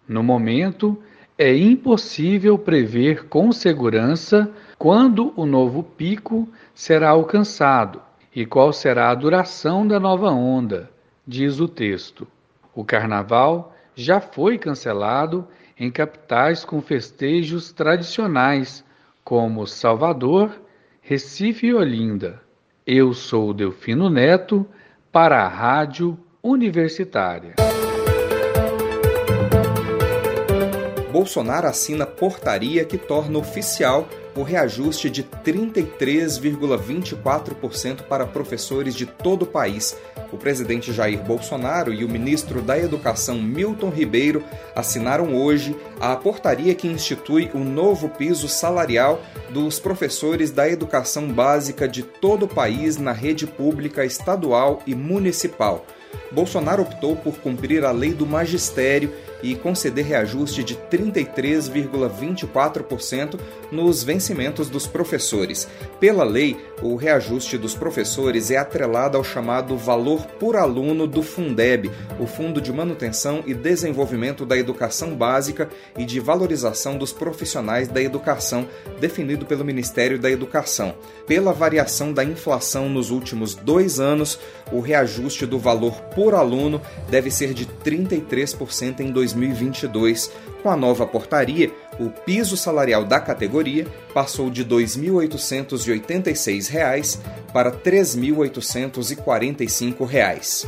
No 0.07 0.23
momento, 0.23 0.97
é 1.37 1.55
impossível 1.55 2.57
prever 2.57 3.27
com 3.27 3.51
segurança 3.51 4.51
quando 4.79 5.31
o 5.35 5.45
novo 5.45 5.83
pico 5.83 6.49
será 6.73 7.09
alcançado 7.09 8.01
e 8.35 8.47
qual 8.47 8.73
será 8.73 9.11
a 9.11 9.15
duração 9.15 9.85
da 9.85 9.99
nova 9.99 10.31
onda, 10.31 10.89
diz 11.25 11.59
o 11.59 11.67
texto. 11.67 12.27
O 12.73 12.83
carnaval 12.83 13.75
já 13.93 14.19
foi 14.19 14.57
cancelado 14.57 15.47
em 15.79 15.91
capitais 15.91 16.65
com 16.65 16.81
festejos 16.81 17.71
tradicionais 17.71 18.83
como 19.23 19.65
Salvador, 19.67 20.61
Recife 21.01 21.67
e 21.67 21.73
Olinda. 21.73 22.41
Eu 22.85 23.13
sou 23.13 23.53
Delfino 23.53 24.09
Neto 24.09 24.65
para 25.11 25.43
a 25.43 25.47
Rádio 25.47 26.17
Universitária. 26.43 27.55
Bolsonaro 31.11 31.67
assina 31.67 32.05
portaria 32.05 32.85
que 32.85 32.97
torna 32.97 33.37
oficial 33.37 34.07
o 34.35 34.43
reajuste 34.43 35.09
de 35.09 35.23
33,24% 35.23 38.03
para 38.03 38.25
professores 38.25 38.95
de 38.95 39.05
todo 39.05 39.41
o 39.43 39.47
país. 39.47 39.97
O 40.31 40.37
presidente 40.37 40.93
Jair 40.93 41.21
Bolsonaro 41.21 41.93
e 41.93 42.05
o 42.05 42.09
ministro 42.09 42.61
da 42.61 42.79
Educação 42.79 43.41
Milton 43.41 43.89
Ribeiro 43.89 44.41
assinaram 44.75 45.35
hoje 45.35 45.75
a 45.99 46.15
portaria 46.15 46.73
que 46.73 46.87
institui 46.87 47.51
o 47.53 47.59
novo 47.59 48.07
piso 48.09 48.47
salarial 48.47 49.21
dos 49.49 49.77
professores 49.79 50.51
da 50.51 50.69
educação 50.69 51.27
básica 51.27 51.85
de 51.87 52.03
todo 52.03 52.45
o 52.45 52.47
país 52.47 52.97
na 52.97 53.11
rede 53.11 53.45
pública 53.45 54.05
estadual 54.05 54.81
e 54.87 54.95
municipal. 54.95 55.85
Bolsonaro 56.31 56.83
optou 56.83 57.15
por 57.15 57.37
cumprir 57.37 57.83
a 57.83 57.91
lei 57.91 58.13
do 58.13 58.25
magistério 58.25 59.11
e 59.43 59.55
conceder 59.55 60.05
reajuste 60.05 60.63
de 60.63 60.75
33,24% 60.75 63.39
nos 63.71 64.03
vencimentos 64.03 64.69
dos 64.69 64.85
professores. 64.85 65.67
Pela 65.99 66.23
lei, 66.23 66.55
o 66.81 66.95
reajuste 66.95 67.57
dos 67.57 67.73
professores 67.73 68.51
é 68.51 68.57
atrelado 68.57 69.17
ao 69.17 69.23
chamado 69.23 69.75
valor 69.75 70.25
por 70.39 70.55
aluno 70.55 71.07
do 71.07 71.23
Fundeb, 71.23 71.89
o 72.19 72.27
Fundo 72.27 72.61
de 72.61 72.71
Manutenção 72.71 73.43
e 73.45 73.53
Desenvolvimento 73.53 74.45
da 74.45 74.57
Educação 74.57 75.15
Básica 75.15 75.69
e 75.97 76.05
de 76.05 76.19
Valorização 76.19 76.97
dos 76.97 77.11
Profissionais 77.11 77.87
da 77.87 78.01
Educação, 78.01 78.67
definido 78.99 79.45
pelo 79.45 79.65
Ministério 79.65 80.19
da 80.19 80.29
Educação. 80.29 80.93
Pela 81.25 81.51
variação 81.51 82.13
da 82.13 82.23
inflação 82.23 82.87
nos 82.89 83.09
últimos 83.09 83.55
dois 83.55 83.99
anos, 83.99 84.39
o 84.71 84.79
reajuste 84.79 85.45
do 85.45 85.57
valor 85.57 85.99
por 86.15 86.20
aluno 86.29 86.81
deve 87.09 87.31
ser 87.31 87.53
de 87.53 87.65
33% 87.65 88.99
em 88.99 89.11
2020. 89.11 89.31
2022. 89.31 90.31
Com 90.61 90.69
a 90.69 90.77
nova 90.77 91.07
portaria, 91.07 91.71
o 91.99 92.09
piso 92.09 92.55
salarial 92.55 93.03
da 93.03 93.19
categoria 93.19 93.85
passou 94.13 94.49
de 94.49 94.63
R$ 94.63 94.69
2.886 94.69 97.19
para 97.51 97.71
R$ 97.71 97.77
3.845. 97.83 100.67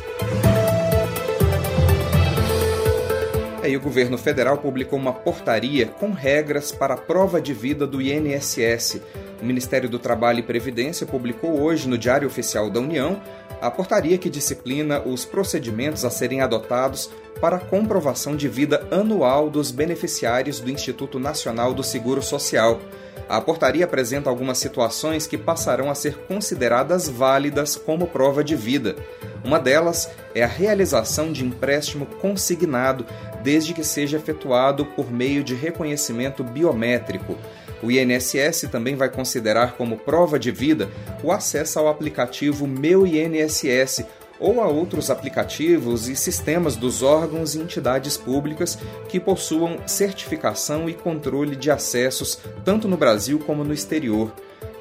Aí 3.62 3.77
o 3.77 3.79
governo 3.79 4.17
federal 4.17 4.57
publicou 4.57 5.00
uma 5.00 5.13
portaria 5.13 5.86
com 5.86 6.12
regras 6.12 6.69
para 6.72 6.95
a 6.95 6.98
prova 6.98 7.39
de 7.39 7.53
vida 7.53 7.88
do 7.88 8.01
INSS. 8.01 9.00
O 9.43 9.45
Ministério 9.45 9.89
do 9.89 10.00
Trabalho 10.00 10.39
e 10.39 10.41
Previdência 10.41 11.05
publicou 11.05 11.59
hoje 11.59 11.85
no 11.89 11.97
Diário 11.97 12.25
Oficial 12.25 12.69
da 12.69 12.79
União 12.79 13.21
a 13.62 13.69
portaria 13.69 14.17
que 14.17 14.29
disciplina 14.29 15.01
os 15.01 15.25
procedimentos 15.25 16.05
a 16.05 16.09
serem 16.09 16.39
adotados 16.39 17.09
para 17.41 17.57
a 17.57 17.59
comprovação 17.59 18.38
de 18.38 18.47
vida 18.47 18.88
anual 18.89 19.50
dos 19.50 19.69
beneficiários 19.69 20.62
do 20.62 20.71
Instituto 20.71 21.19
Nacional 21.19 21.73
do 21.73 21.83
Seguro 21.83 22.21
Social. 22.21 22.79
A 23.27 23.41
portaria 23.41 23.83
apresenta 23.83 24.29
algumas 24.29 24.59
situações 24.59 25.27
que 25.27 25.38
passarão 25.38 25.91
a 25.91 25.95
ser 25.95 26.19
consideradas 26.19 27.09
válidas 27.09 27.75
como 27.75 28.07
prova 28.07 28.45
de 28.45 28.55
vida. 28.55 28.95
Uma 29.43 29.59
delas 29.59 30.09
é 30.33 30.41
a 30.41 30.47
realização 30.47 31.33
de 31.33 31.43
empréstimo 31.43 32.05
consignado, 32.05 33.05
desde 33.43 33.73
que 33.73 33.83
seja 33.83 34.15
efetuado 34.15 34.85
por 34.85 35.12
meio 35.12 35.43
de 35.43 35.53
reconhecimento 35.53 36.45
biométrico. 36.45 37.38
O 37.83 37.91
INSS 37.91 38.69
também 38.71 38.95
vai 38.95 39.09
considerar 39.09 39.73
como 39.73 39.97
prova 39.97 40.39
de 40.39 40.51
vida 40.51 40.89
o 41.21 41.33
acesso 41.33 41.77
ao 41.77 41.89
aplicativo 41.89 42.65
Meu 42.65 43.05
INSS, 43.05 44.05
ou 44.39 44.61
a 44.61 44.67
outros 44.67 45.09
aplicativos 45.09 46.07
e 46.07 46.15
sistemas 46.15 46.77
dos 46.77 47.03
órgãos 47.03 47.55
e 47.55 47.59
entidades 47.59 48.17
públicas 48.17 48.77
que 49.09 49.19
possuam 49.19 49.77
certificação 49.85 50.89
e 50.89 50.93
controle 50.93 51.57
de 51.57 51.69
acessos 51.69 52.39
tanto 52.63 52.87
no 52.87 52.97
Brasil 52.97 53.37
como 53.39 53.65
no 53.65 53.73
exterior. 53.73 54.33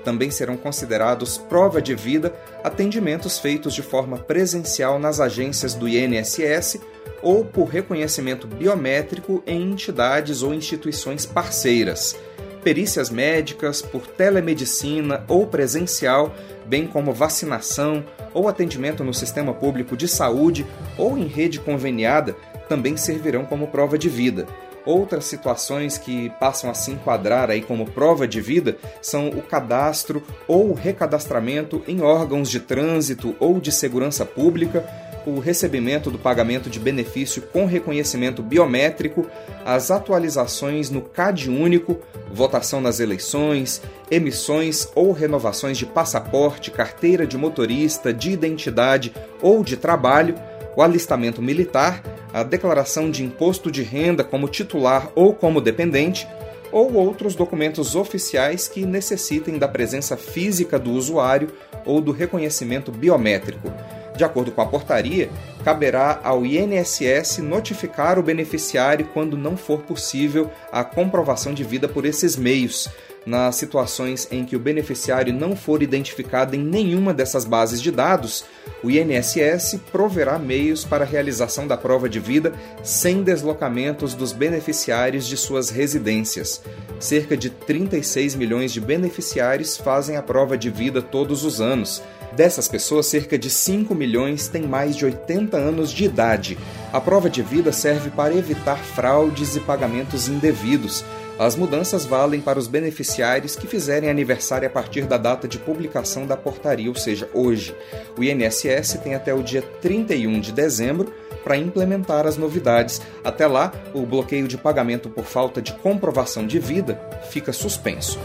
Também 0.05 0.31
serão 0.31 0.57
considerados 0.57 1.39
prova 1.39 1.83
de 1.83 1.95
vida 1.95 2.33
atendimentos 2.63 3.39
feitos 3.39 3.75
de 3.75 3.83
forma 3.83 4.17
presencial 4.17 4.99
nas 4.99 5.21
agências 5.21 5.75
do 5.75 5.89
INSS 5.89 6.81
ou 7.21 7.45
por 7.45 7.69
reconhecimento 7.69 8.47
biométrico 8.47 9.43
em 9.47 9.71
entidades 9.71 10.43
ou 10.43 10.55
instituições 10.55 11.25
parceiras 11.25 12.17
perícias 12.63 13.11
médicas 13.11 13.83
por 13.83 14.07
telemedicina 14.07 15.25
ou 15.29 15.47
presencial, 15.47 16.35
bem 16.65 16.87
como 16.87 17.13
vacinação 17.13 18.05
ou 18.33 18.49
atendimento 18.49 19.05
no 19.05 19.13
sistema 19.13 19.53
público 19.53 19.97
de 19.97 20.09
saúde 20.09 20.67
ou 20.97 21.19
em 21.19 21.27
rede 21.27 21.61
conveniada, 21.61 22.37
também 22.69 22.97
servirão 22.97 23.45
como 23.45 23.67
prova 23.67 23.99
de 23.99 24.09
vida. 24.09 24.47
Outras 24.85 25.27
situações 25.27 25.97
que 25.97 26.31
passam 26.41 26.69
a 26.69 26.75
se 26.75 26.91
enquadrar 26.91 27.51
aí 27.51 27.63
como 27.63 27.87
prova 27.87 28.27
de 28.27 28.41
vida 28.41 28.77
são 29.01 29.29
o 29.29 29.41
cadastro 29.41 30.23
ou 30.49 30.73
recadastramento 30.73 31.83
em 31.87 32.01
órgãos 32.01 32.51
de 32.51 32.59
trânsito 32.59 33.37
ou 33.39 33.61
de 33.61 33.71
segurança 33.71 34.27
pública, 34.27 34.85
o 35.27 35.39
recebimento 35.39 36.11
do 36.11 36.19
pagamento 36.19 36.69
de 36.69 36.79
benefício 36.81 37.43
com 37.43 37.67
reconhecimento 37.67 38.43
biométrico, 38.43 39.27
as 39.65 39.91
atualizações 39.91 40.91
no 40.91 41.03
CAD 41.03 41.51
único, 41.51 41.99
votação 42.33 42.81
nas 42.81 43.01
eleições, 43.01 43.83
emissões 44.11 44.89
ou 44.95 45.13
renovações 45.13 45.79
de 45.79 45.87
passaporte, 45.87 46.71
carteira 46.71 47.27
de 47.27 47.37
motorista, 47.37 48.13
de 48.13 48.31
identidade 48.31 49.13
ou 49.41 49.63
de 49.63 49.77
trabalho, 49.77 50.35
o 50.77 50.83
alistamento 50.83 51.43
militar, 51.43 52.03
a 52.33 52.43
declaração 52.43 53.11
de 53.11 53.23
imposto 53.23 53.71
de 53.71 53.83
renda 53.83 54.25
como 54.25 54.49
titular 54.49 55.11
ou 55.15 55.35
como 55.35 55.61
dependente, 55.61 56.27
ou 56.73 56.95
outros 56.95 57.35
documentos 57.35 57.95
oficiais 57.95 58.67
que 58.67 58.87
necessitem 58.87 59.59
da 59.59 59.69
presença 59.69 60.17
física 60.17 60.79
do 60.79 60.93
usuário 60.93 61.51
ou 61.85 62.01
do 62.01 62.11
reconhecimento 62.11 62.91
biométrico. 62.91 63.71
De 64.17 64.25
acordo 64.25 64.53
com 64.53 64.61
a 64.61 64.67
portaria, 64.67 65.31
caberá 65.65 66.21
ao 66.23 66.45
INSS 66.45 67.39
notificar 67.39 68.19
o 68.19 68.23
beneficiário 68.23 69.09
quando 69.13 69.37
não 69.37 69.57
for 69.57 69.81
possível 69.81 70.51
a 70.71 70.85
comprovação 70.85 71.55
de 71.55 71.65
vida 71.65 71.89
por 71.89 72.05
esses 72.05 72.37
meios, 72.37 72.91
nas 73.25 73.57
situações 73.57 74.27
em 74.31 74.45
que 74.45 74.57
o 74.57 74.61
beneficiário 74.61 75.33
não 75.33 75.55
for 75.55 75.83
identificado 75.83 76.57
em 76.57 76.59
nenhuma 76.63 77.15
dessas 77.15 77.45
bases 77.45 77.81
de 77.81 77.91
dados, 77.91 78.45
o 78.83 78.91
INSS 78.91 79.81
proverá 79.91 80.39
meios 80.39 80.85
para 80.85 81.05
a 81.05 81.07
realização 81.07 81.67
da 81.67 81.77
prova 81.77 82.09
de 82.09 82.19
vida 82.19 82.53
sem 82.83 83.23
deslocamentos 83.23 84.15
dos 84.15 84.33
beneficiários 84.33 85.27
de 85.27 85.37
suas 85.37 85.71
residências. 85.71 86.63
Cerca 86.99 87.37
de 87.37 87.51
36 87.51 88.35
milhões 88.35 88.73
de 88.73 88.81
beneficiários 88.81 89.77
fazem 89.77 90.17
a 90.17 90.23
prova 90.23 90.59
de 90.59 90.71
vida 90.71 91.01
todos 91.01 91.45
os 91.45 91.61
anos. 91.61 92.03
Dessas 92.33 92.67
pessoas, 92.67 93.07
cerca 93.07 93.39
de 93.39 93.51
5 93.51 93.95
milhões 93.95 94.49
têm 94.49 94.63
mais 94.63 94.97
de 94.97 95.05
80 95.05 95.57
anos 95.57 95.93
de 95.93 96.05
idade. 96.05 96.59
A 96.91 97.01
prova 97.01 97.29
de 97.29 97.43
vida 97.43 97.73
serve 97.73 98.11
para 98.11 98.35
evitar 98.35 98.79
fraudes 98.79 99.55
e 99.55 99.61
pagamentos 99.61 100.29
indevidos. 100.29 101.05
As 101.43 101.57
mudanças 101.57 102.07
valem 102.07 102.41
para 102.41 102.57
os 102.57 102.69
beneficiários 102.69 103.57
que 103.57 103.67
fizerem 103.67 104.09
aniversário 104.09 104.69
a 104.69 104.71
partir 104.71 105.07
da 105.07 105.17
data 105.17 105.49
de 105.49 105.59
publicação 105.59 106.25
da 106.25 106.37
portaria, 106.37 106.89
ou 106.89 106.95
seja, 106.95 107.29
hoje. 107.35 107.75
O 108.17 108.23
INSS 108.23 109.01
tem 109.03 109.17
até 109.17 109.35
o 109.35 109.43
dia 109.43 109.61
31 109.81 110.39
de 110.39 110.53
dezembro 110.53 111.13
para 111.43 111.57
implementar 111.57 112.29
as 112.29 112.37
novidades. 112.37 113.03
Até 113.25 113.49
lá, 113.49 113.73
o 113.93 114.07
bloqueio 114.07 114.47
de 114.47 114.57
pagamento 114.57 115.11
por 115.11 115.25
falta 115.25 115.61
de 115.61 115.73
comprovação 115.73 116.47
de 116.47 116.61
vida 116.61 117.01
fica 117.29 117.53
suspenso. 117.53 118.21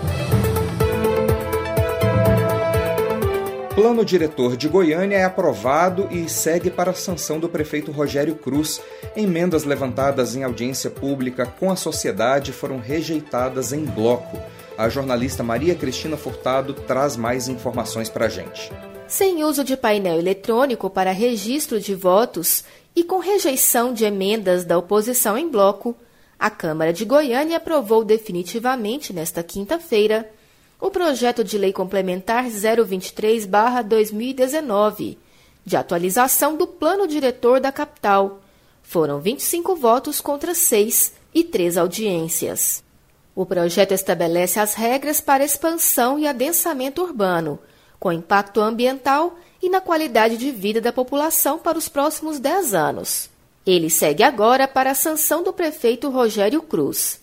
Plano 3.77 4.03
diretor 4.03 4.57
de 4.57 4.67
Goiânia 4.67 5.17
é 5.17 5.23
aprovado 5.23 6.07
e 6.09 6.27
segue 6.27 6.71
para 6.71 6.89
a 6.89 6.95
sanção 6.95 7.39
do 7.39 7.47
prefeito 7.47 7.91
Rogério 7.91 8.33
Cruz. 8.33 8.81
Emendas 9.15 9.65
levantadas 9.65 10.35
em 10.35 10.43
audiência 10.43 10.89
pública 10.89 11.45
com 11.45 11.69
a 11.69 11.75
sociedade 11.75 12.51
foram 12.51 12.79
rejeitadas 12.79 13.71
em 13.71 13.85
bloco. 13.85 14.35
A 14.75 14.89
jornalista 14.89 15.43
Maria 15.43 15.75
Cristina 15.75 16.17
Furtado 16.17 16.73
traz 16.73 17.15
mais 17.15 17.47
informações 17.47 18.09
para 18.09 18.25
a 18.25 18.29
gente. 18.29 18.71
Sem 19.07 19.43
uso 19.43 19.63
de 19.63 19.77
painel 19.77 20.17
eletrônico 20.17 20.89
para 20.89 21.11
registro 21.11 21.79
de 21.79 21.93
votos 21.93 22.63
e 22.95 23.03
com 23.03 23.19
rejeição 23.19 23.93
de 23.93 24.05
emendas 24.05 24.65
da 24.65 24.75
oposição 24.75 25.37
em 25.37 25.47
bloco, 25.47 25.95
a 26.39 26.49
Câmara 26.49 26.91
de 26.91 27.05
Goiânia 27.05 27.57
aprovou 27.57 28.03
definitivamente 28.03 29.13
nesta 29.13 29.43
quinta-feira 29.43 30.27
o 30.79 30.91
projeto 30.91 31.43
de 31.43 31.57
lei 31.57 31.73
complementar 31.73 32.45
023/2019, 32.45 35.17
de 35.65 35.75
atualização 35.75 36.55
do 36.55 36.67
plano 36.67 37.07
diretor 37.07 37.59
da 37.59 37.71
capital. 37.71 38.41
Foram 38.83 39.19
25 39.19 39.75
votos 39.75 40.21
contra 40.21 40.53
6 40.55 41.13
e 41.33 41.43
3 41.43 41.77
audiências. 41.77 42.83
O 43.35 43.45
projeto 43.45 43.91
estabelece 43.91 44.59
as 44.59 44.73
regras 44.73 45.19
para 45.19 45.43
expansão 45.43 46.17
e 46.17 46.25
adensamento 46.27 47.03
urbano, 47.03 47.59
com 47.99 48.11
impacto 48.11 48.61
ambiental 48.61 49.37
e 49.61 49.69
na 49.69 49.81
qualidade 49.81 50.37
de 50.37 50.51
vida 50.51 50.79
da 50.79 50.93
população 50.93 51.59
para 51.59 51.77
os 51.77 51.89
próximos 51.89 52.39
10 52.39 52.73
anos. 52.73 53.29
Ele 53.65 53.89
segue 53.89 54.23
agora 54.23 54.67
para 54.67 54.91
a 54.91 54.95
sanção 54.95 55.43
do 55.43 55.51
prefeito 55.51 56.09
Rogério 56.09 56.61
Cruz. 56.61 57.19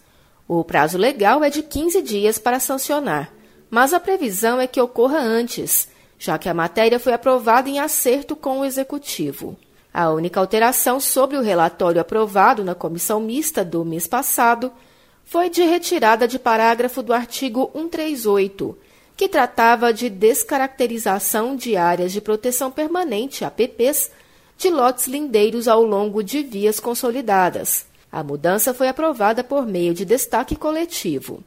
O 0.46 0.62
prazo 0.62 0.99
legal 0.99 1.42
é 1.42 1.49
de 1.49 1.62
15 1.62 2.02
dias 2.02 2.38
para 2.38 2.61
sancionar, 2.61 3.32
mas 3.71 3.92
a 3.92 4.00
previsão 4.00 4.61
é 4.61 4.66
que 4.66 4.80
ocorra 4.80 5.18
antes, 5.18 5.88
já 6.18 6.38
que 6.38 6.49
a 6.49 6.54
matéria 6.54 6.99
foi 6.99 7.12
aprovada 7.12 7.68
em 7.68 7.78
acerto 7.78 8.35
com 8.35 8.61
o 8.61 8.64
Executivo. 8.64 9.56
A 9.92 10.11
única 10.11 10.40
alteração 10.40 10.99
sobre 10.99 11.37
o 11.37 11.42
relatório 11.42 12.00
aprovado 12.00 12.64
na 12.64 12.75
comissão 12.75 13.21
mista 13.21 13.64
do 13.64 13.85
mês 13.85 14.06
passado 14.06 14.73
foi 15.25 15.49
de 15.49 15.62
retirada 15.62 16.26
de 16.26 16.38
parágrafo 16.38 17.02
do 17.02 17.12
artigo 17.12 17.71
138, 17.75 18.76
que 19.16 19.28
tratava 19.28 19.92
de 19.92 20.11
descaracterização 20.11 21.54
de 21.54 21.76
áreas 21.76 22.12
de 22.12 22.21
proteção 22.21 22.71
permanente, 22.71 23.44
APPs, 23.44 24.11
de 24.59 24.71
lotes 24.71 25.06
lindeiros 25.06 25.68
ao 25.68 25.83
longo 25.83 26.23
de 26.23 26.42
vias 26.42 26.80
consolidadas. 26.80 27.87
A 28.11 28.23
mudança 28.23 28.73
foi 28.73 28.88
aprovada 28.88 29.42
por 29.42 29.66
meio 29.66 29.94
de 29.94 30.04
destaque 30.04 30.56
coletivo. 30.56 31.42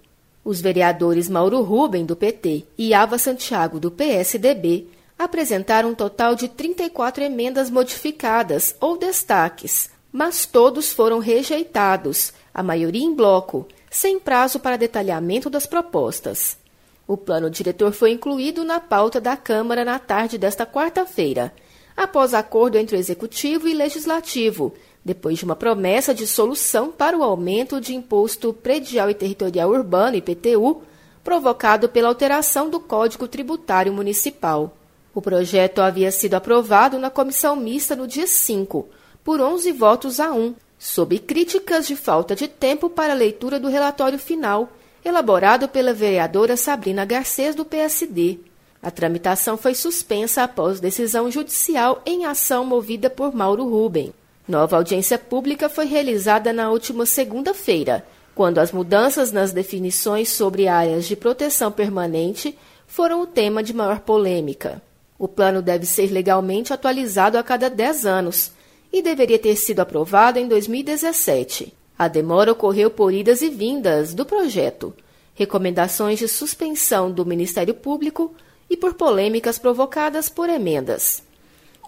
Os 0.47 0.61
vereadores 0.61 1.27
Mauro 1.27 1.61
Ruben, 1.61 2.05
do 2.05 2.15
PT, 2.15 2.67
e 2.77 2.93
Ava 2.93 3.17
Santiago, 3.17 3.81
do 3.81 3.91
PSDB, 3.91 4.87
apresentaram 5.19 5.89
um 5.89 5.93
total 5.93 6.35
de 6.35 6.47
34 6.47 7.21
emendas 7.21 7.69
modificadas 7.69 8.73
ou 8.79 8.97
destaques, 8.97 9.89
mas 10.09 10.45
todos 10.45 10.93
foram 10.93 11.19
rejeitados, 11.19 12.31
a 12.53 12.63
maioria 12.63 13.03
em 13.03 13.13
bloco, 13.13 13.67
sem 13.91 14.21
prazo 14.21 14.57
para 14.57 14.77
detalhamento 14.77 15.49
das 15.49 15.65
propostas. 15.65 16.57
O 17.05 17.17
plano 17.17 17.49
diretor 17.49 17.91
foi 17.91 18.11
incluído 18.11 18.63
na 18.63 18.79
pauta 18.79 19.19
da 19.19 19.35
Câmara 19.35 19.83
na 19.83 19.99
tarde 19.99 20.37
desta 20.37 20.65
quarta-feira, 20.65 21.53
após 21.93 22.33
acordo 22.33 22.77
entre 22.77 22.95
o 22.95 22.99
Executivo 22.99 23.67
e 23.67 23.73
Legislativo, 23.73 24.73
depois 25.07 25.39
de 25.39 25.45
uma 25.45 25.55
promessa 25.55 26.13
de 26.13 26.27
solução 26.27 26.91
para 26.91 27.17
o 27.17 27.23
aumento 27.23 27.79
de 27.79 27.95
imposto 27.95 28.51
predial 28.51 29.09
e 29.09 29.13
territorial 29.13 29.69
urbano, 29.69 30.17
IPTU, 30.17 30.81
provocado 31.23 31.87
pela 31.87 32.09
alteração 32.09 32.69
do 32.69 32.77
Código 32.77 33.25
Tributário 33.25 33.93
Municipal. 33.93 34.75
O 35.15 35.21
projeto 35.21 35.79
havia 35.79 36.11
sido 36.11 36.33
aprovado 36.33 36.99
na 36.99 37.09
comissão 37.09 37.55
mista 37.55 37.95
no 37.95 38.05
dia 38.05 38.27
5, 38.27 38.85
por 39.23 39.39
11 39.39 39.71
votos 39.71 40.19
a 40.19 40.33
1, 40.33 40.53
sob 40.77 41.17
críticas 41.19 41.87
de 41.87 41.95
falta 41.95 42.35
de 42.35 42.49
tempo 42.49 42.89
para 42.89 43.13
a 43.13 43.15
leitura 43.15 43.61
do 43.61 43.69
relatório 43.69 44.19
final, 44.19 44.73
elaborado 45.05 45.69
pela 45.69 45.93
vereadora 45.93 46.57
Sabrina 46.57 47.05
Garcês, 47.05 47.55
do 47.55 47.63
PSD. 47.63 48.39
A 48.83 48.91
tramitação 48.91 49.55
foi 49.55 49.73
suspensa 49.73 50.43
após 50.43 50.81
decisão 50.81 51.31
judicial 51.31 52.01
em 52.05 52.25
ação 52.25 52.65
movida 52.65 53.09
por 53.09 53.33
Mauro 53.33 53.63
Ruben. 53.63 54.13
Nova 54.47 54.77
audiência 54.77 55.19
pública 55.19 55.67
foi 55.67 55.85
realizada 55.85 56.53
na 56.53 56.71
última 56.71 57.05
segunda-feira, 57.05 58.05
quando 58.33 58.59
as 58.59 58.71
mudanças 58.71 59.31
nas 59.31 59.51
definições 59.51 60.29
sobre 60.29 60.69
áreas 60.69 61.05
de 61.05 61.17
proteção 61.17 61.69
permanente 61.69 62.57
foram 62.85 63.21
o 63.21 63.27
tema 63.27 63.61
de 63.61 63.73
maior 63.73 63.99
polêmica. 63.99 64.81
O 65.19 65.27
plano 65.27 65.61
deve 65.61 65.85
ser 65.85 66.11
legalmente 66.11 66.71
atualizado 66.71 67.37
a 67.37 67.43
cada 67.43 67.69
10 67.69 68.05
anos 68.05 68.51
e 68.93 69.01
deveria 69.01 69.37
ter 69.37 69.55
sido 69.57 69.81
aprovado 69.81 70.39
em 70.39 70.47
2017. 70.47 71.73
A 71.99 72.07
demora 72.07 72.53
ocorreu 72.53 72.89
por 72.89 73.11
idas 73.11 73.41
e 73.41 73.49
vindas 73.49 74.13
do 74.13 74.25
projeto, 74.25 74.93
recomendações 75.33 76.19
de 76.19 76.27
suspensão 76.27 77.11
do 77.11 77.25
Ministério 77.25 77.73
Público 77.73 78.33
e 78.69 78.77
por 78.77 78.93
polêmicas 78.93 79.57
provocadas 79.57 80.29
por 80.29 80.49
emendas. 80.49 81.26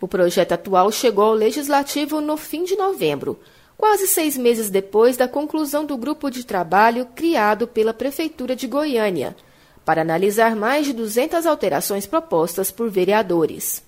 O 0.01 0.07
projeto 0.07 0.53
atual 0.53 0.91
chegou 0.91 1.25
ao 1.25 1.33
Legislativo 1.33 2.21
no 2.21 2.37
fim 2.37 2.63
de 2.63 2.75
novembro, 2.75 3.39
quase 3.77 4.07
seis 4.07 4.37
meses 4.37 4.69
depois 4.69 5.17
da 5.17 5.27
conclusão 5.27 5.85
do 5.85 5.97
grupo 5.97 6.29
de 6.29 6.45
trabalho 6.45 7.05
criado 7.15 7.67
pela 7.67 7.93
Prefeitura 7.93 8.55
de 8.55 8.67
Goiânia, 8.67 9.35
para 9.83 10.01
analisar 10.01 10.55
mais 10.55 10.85
de 10.85 10.93
200 10.93 11.45
alterações 11.45 12.05
propostas 12.05 12.71
por 12.71 12.89
vereadores. 12.89 13.83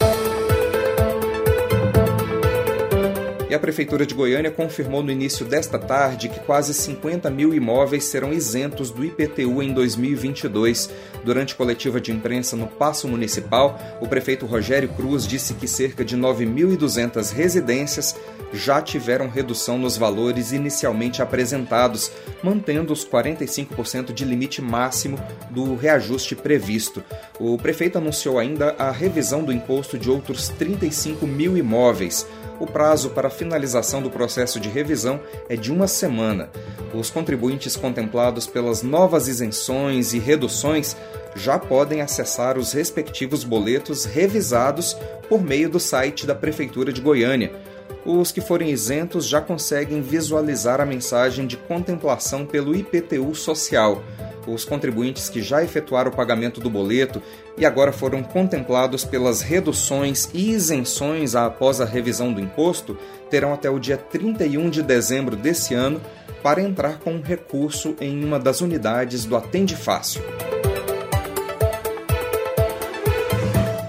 E 3.52 3.54
a 3.54 3.60
Prefeitura 3.60 4.06
de 4.06 4.16
Goiânia 4.16 4.50
confirmou 4.50 5.04
no 5.04 5.12
início 5.12 5.46
desta 5.46 5.78
tarde 5.78 6.30
que 6.30 6.40
quase 6.40 6.74
50 6.74 7.30
mil 7.30 7.54
imóveis 7.54 8.06
serão 8.06 8.32
isentos 8.32 8.92
do 8.92 9.04
IPTU 9.04 9.62
em 9.62 9.74
2022. 9.74 10.90
Durante 11.26 11.54
coletiva 11.54 12.00
de 12.00 12.14
imprensa 12.14 12.56
no 12.56 12.66
Paço 12.66 13.10
Municipal, 13.10 13.78
o 14.00 14.08
prefeito 14.08 14.46
Rogério 14.46 14.88
Cruz 14.88 15.28
disse 15.28 15.54
que 15.56 15.68
cerca 15.68 16.06
de 16.06 16.16
9.200 16.16 17.34
residências 17.34 18.16
já 18.54 18.82
tiveram 18.82 19.28
redução 19.28 19.78
nos 19.78 19.98
valores 19.98 20.54
inicialmente 20.54 21.22
apresentados, 21.22 22.10
mantendo 22.42 22.94
os 22.94 23.06
45% 23.06 24.14
de 24.14 24.24
limite 24.24 24.62
máximo 24.62 25.20
do 25.50 25.76
reajuste 25.76 26.38
previsto. 26.38 27.04
O 27.38 27.58
prefeito 27.58 27.98
anunciou 27.98 28.40
ainda 28.40 28.76
a 28.78 28.92
revisão 28.92 29.44
do 29.44 29.52
imposto 29.52 29.98
de 29.98 30.10
outros 30.10 30.48
35 30.48 31.28
mil 31.28 31.58
imóveis. 31.58 32.26
O 32.62 32.68
prazo 32.68 33.10
para 33.10 33.28
finalização 33.28 34.04
do 34.04 34.12
processo 34.12 34.60
de 34.60 34.70
revisão 34.70 35.20
é 35.50 35.56
de 35.56 35.72
uma 35.72 35.88
semana. 35.88 36.48
Os 36.94 37.10
contribuintes 37.10 37.76
contemplados 37.76 38.46
pelas 38.46 38.84
novas 38.84 39.28
isenções 39.28 40.14
e 40.14 40.20
reduções 40.20 40.96
já 41.36 41.58
podem 41.58 42.02
acessar 42.02 42.60
os 42.60 42.72
respectivos 42.72 43.44
boletos 43.44 44.06
revisados 44.06 44.96
por 45.28 45.42
meio 45.42 45.72
do 45.72 45.80
site 45.80 46.28
da 46.28 46.36
Prefeitura 46.36 46.94
de 46.94 47.02
Goiânia. 47.02 47.52
Os 48.06 48.32
que 48.32 48.42
forem 48.42 48.70
isentos 48.70 49.28
já 49.28 49.42
conseguem 49.42 50.00
visualizar 50.00 50.80
a 50.80 50.86
mensagem 50.86 51.48
de 51.48 51.58
contemplação 51.58 52.46
pelo 52.46 52.76
IPTU 52.76 53.34
social 53.34 54.04
os 54.48 54.66
contribuintes 54.66 55.30
que 55.30 55.42
já 55.42 55.64
efetuaram 55.64 56.12
o 56.12 56.16
pagamento 56.16 56.60
do 56.60 56.70
boleto 56.70 57.22
e 57.58 57.66
agora 57.66 57.92
foram 57.92 58.24
contemplados 58.24 59.04
pelas 59.04 59.42
reduções 59.42 60.30
e 60.34 60.52
isenções 60.52 61.36
após 61.36 61.82
a 61.82 61.86
revisão 61.86 62.32
do 62.32 62.40
imposto 62.40 62.98
terão 63.30 63.54
até 63.54 63.70
o 63.70 63.80
dia 63.80 63.98
31 63.98 64.70
de 64.70 64.82
dezembro 64.82 65.36
desse 65.36 65.74
ano 65.74 66.02
para 66.42 66.62
entrar 66.62 67.00
com 67.00 67.14
um 67.14 67.22
recurso 67.22 67.96
em 68.00 68.24
uma 68.24 68.40
das 68.40 68.62
unidades 68.62 69.26
do 69.26 69.36
Atende 69.36 69.76
Fácil. 69.76 70.22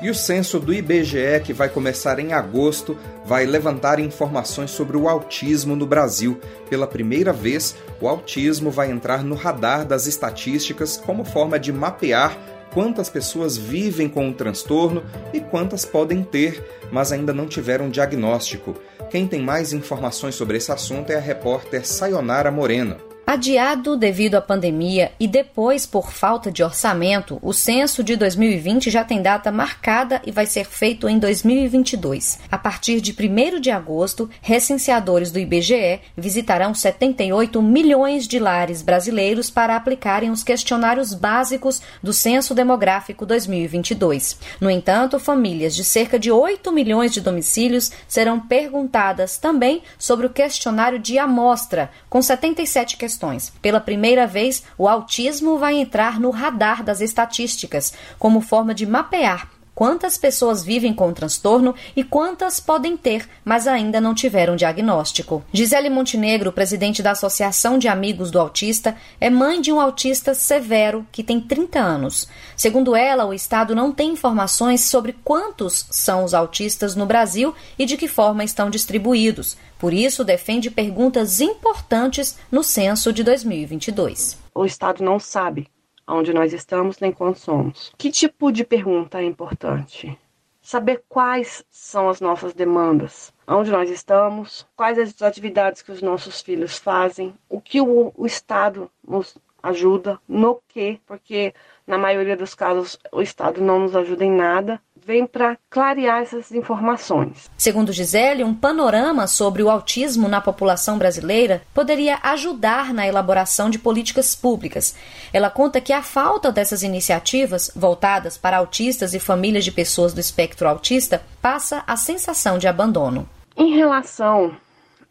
E 0.02 0.10
o 0.10 0.14
censo 0.14 0.58
do 0.58 0.74
IBGE, 0.74 1.40
que 1.44 1.52
vai 1.52 1.68
começar 1.68 2.18
em 2.18 2.32
agosto, 2.32 2.98
vai 3.24 3.46
levantar 3.46 4.00
informações 4.00 4.72
sobre 4.72 4.96
o 4.96 5.08
autismo 5.08 5.76
no 5.76 5.86
Brasil. 5.86 6.40
Pela 6.68 6.88
primeira 6.88 7.32
vez, 7.32 7.76
o 8.00 8.08
autismo 8.08 8.68
vai 8.68 8.90
entrar 8.90 9.22
no 9.22 9.36
radar 9.36 9.86
das 9.86 10.08
estatísticas 10.08 10.96
como 10.96 11.24
forma 11.24 11.56
de 11.56 11.72
mapear 11.72 12.36
quantas 12.74 13.08
pessoas 13.08 13.56
vivem 13.56 14.08
com 14.08 14.28
o 14.28 14.34
transtorno 14.34 15.04
e 15.32 15.38
quantas 15.38 15.84
podem 15.84 16.24
ter, 16.24 16.60
mas 16.90 17.12
ainda 17.12 17.32
não 17.32 17.46
tiveram 17.46 17.88
diagnóstico. 17.88 18.74
Quem 19.08 19.28
tem 19.28 19.40
mais 19.40 19.72
informações 19.72 20.34
sobre 20.34 20.56
esse 20.56 20.72
assunto 20.72 21.10
é 21.10 21.16
a 21.16 21.20
repórter 21.20 21.86
Sayonara 21.86 22.50
Moreno. 22.50 23.11
Adiado 23.32 23.96
devido 23.96 24.34
à 24.34 24.42
pandemia 24.42 25.10
e 25.18 25.26
depois 25.26 25.86
por 25.86 26.12
falta 26.12 26.52
de 26.52 26.62
orçamento, 26.62 27.38
o 27.40 27.54
censo 27.54 28.04
de 28.04 28.14
2020 28.14 28.90
já 28.90 29.04
tem 29.04 29.22
data 29.22 29.50
marcada 29.50 30.20
e 30.26 30.30
vai 30.30 30.44
ser 30.44 30.66
feito 30.66 31.08
em 31.08 31.18
2022. 31.18 32.40
A 32.50 32.58
partir 32.58 33.00
de 33.00 33.12
1 33.12 33.58
de 33.58 33.70
agosto, 33.70 34.28
recenseadores 34.42 35.30
do 35.30 35.38
IBGE 35.38 36.00
visitarão 36.14 36.74
78 36.74 37.62
milhões 37.62 38.28
de 38.28 38.38
lares 38.38 38.82
brasileiros 38.82 39.48
para 39.48 39.76
aplicarem 39.76 40.30
os 40.30 40.44
questionários 40.44 41.14
básicos 41.14 41.80
do 42.02 42.12
Censo 42.12 42.54
Demográfico 42.54 43.24
2022. 43.24 44.36
No 44.60 44.68
entanto, 44.68 45.18
famílias 45.18 45.74
de 45.74 45.84
cerca 45.84 46.18
de 46.18 46.30
8 46.30 46.70
milhões 46.70 47.14
de 47.14 47.22
domicílios 47.22 47.92
serão 48.06 48.38
perguntadas 48.38 49.38
também 49.38 49.82
sobre 49.98 50.26
o 50.26 50.30
questionário 50.30 50.98
de 50.98 51.18
amostra, 51.18 51.90
com 52.10 52.20
77 52.20 52.98
questões 52.98 53.21
questões. 53.22 53.52
Pela 53.62 53.80
primeira 53.80 54.26
vez, 54.26 54.64
o 54.76 54.88
autismo 54.88 55.58
vai 55.58 55.74
entrar 55.74 56.18
no 56.18 56.30
radar 56.30 56.82
das 56.82 57.00
estatísticas, 57.00 57.94
como 58.18 58.40
forma 58.40 58.74
de 58.74 58.84
mapear 58.84 59.48
quantas 59.74 60.16
pessoas 60.16 60.62
vivem 60.62 60.92
com 60.92 61.08
o 61.08 61.12
transtorno 61.12 61.74
e 61.96 62.04
quantas 62.04 62.60
podem 62.60 62.96
ter, 62.96 63.28
mas 63.44 63.66
ainda 63.66 64.00
não 64.00 64.14
tiveram 64.14 64.56
diagnóstico. 64.56 65.42
Gisele 65.52 65.90
Montenegro, 65.90 66.52
presidente 66.52 67.02
da 67.02 67.12
Associação 67.12 67.78
de 67.78 67.88
Amigos 67.88 68.30
do 68.30 68.38
Autista, 68.38 68.96
é 69.20 69.30
mãe 69.30 69.60
de 69.60 69.72
um 69.72 69.80
autista 69.80 70.34
severo 70.34 71.06
que 71.10 71.22
tem 71.22 71.40
30 71.40 71.78
anos. 71.78 72.28
Segundo 72.56 72.94
ela, 72.94 73.24
o 73.24 73.34
Estado 73.34 73.74
não 73.74 73.92
tem 73.92 74.10
informações 74.10 74.82
sobre 74.82 75.14
quantos 75.24 75.86
são 75.90 76.24
os 76.24 76.34
autistas 76.34 76.94
no 76.94 77.06
Brasil 77.06 77.54
e 77.78 77.84
de 77.84 77.96
que 77.96 78.08
forma 78.08 78.44
estão 78.44 78.70
distribuídos. 78.70 79.56
Por 79.78 79.92
isso, 79.92 80.22
defende 80.22 80.70
perguntas 80.70 81.40
importantes 81.40 82.38
no 82.50 82.62
censo 82.62 83.12
de 83.12 83.24
2022. 83.24 84.38
O 84.54 84.64
Estado 84.64 85.02
não 85.02 85.18
sabe 85.18 85.66
onde 86.06 86.32
nós 86.32 86.52
estamos 86.52 86.98
nem 86.98 87.12
quantos 87.12 87.42
somos. 87.42 87.92
Que 87.96 88.10
tipo 88.10 88.50
de 88.52 88.64
pergunta 88.64 89.20
é 89.20 89.24
importante? 89.24 90.18
saber 90.62 91.02
quais 91.08 91.64
são 91.68 92.08
as 92.08 92.20
nossas 92.20 92.54
demandas, 92.54 93.34
onde 93.46 93.70
nós 93.70 93.90
estamos, 93.90 94.64
quais 94.76 94.96
as 94.96 95.20
atividades 95.20 95.82
que 95.82 95.90
os 95.90 96.00
nossos 96.00 96.40
filhos 96.40 96.78
fazem, 96.78 97.34
o 97.48 97.60
que 97.60 97.80
o, 97.80 98.12
o 98.16 98.24
Estado 98.24 98.88
nos 99.06 99.36
ajuda, 99.60 100.20
no 100.28 100.62
que, 100.68 101.00
porque 101.04 101.52
na 101.86 101.98
maioria 101.98 102.36
dos 102.36 102.54
casos 102.54 102.98
o 103.10 103.20
Estado 103.20 103.60
não 103.60 103.80
nos 103.80 103.96
ajuda 103.96 104.24
em 104.24 104.30
nada, 104.30 104.80
vem 105.04 105.26
para 105.26 105.58
clarear 105.68 106.22
essas 106.22 106.52
informações. 106.52 107.50
Segundo 107.56 107.92
Gisele, 107.92 108.44
um 108.44 108.54
panorama 108.54 109.26
sobre 109.26 109.62
o 109.62 109.70
autismo 109.70 110.28
na 110.28 110.40
população 110.40 110.96
brasileira 110.96 111.62
poderia 111.74 112.18
ajudar 112.22 112.94
na 112.94 113.06
elaboração 113.06 113.68
de 113.68 113.78
políticas 113.78 114.34
públicas. 114.34 114.94
Ela 115.32 115.50
conta 115.50 115.80
que 115.80 115.92
a 115.92 116.02
falta 116.02 116.52
dessas 116.52 116.82
iniciativas 116.82 117.70
voltadas 117.74 118.38
para 118.38 118.58
autistas 118.58 119.12
e 119.14 119.18
famílias 119.18 119.64
de 119.64 119.72
pessoas 119.72 120.12
do 120.12 120.20
espectro 120.20 120.68
autista 120.68 121.22
passa 121.40 121.82
a 121.86 121.96
sensação 121.96 122.58
de 122.58 122.68
abandono. 122.68 123.28
Em 123.56 123.74
relação 123.74 124.56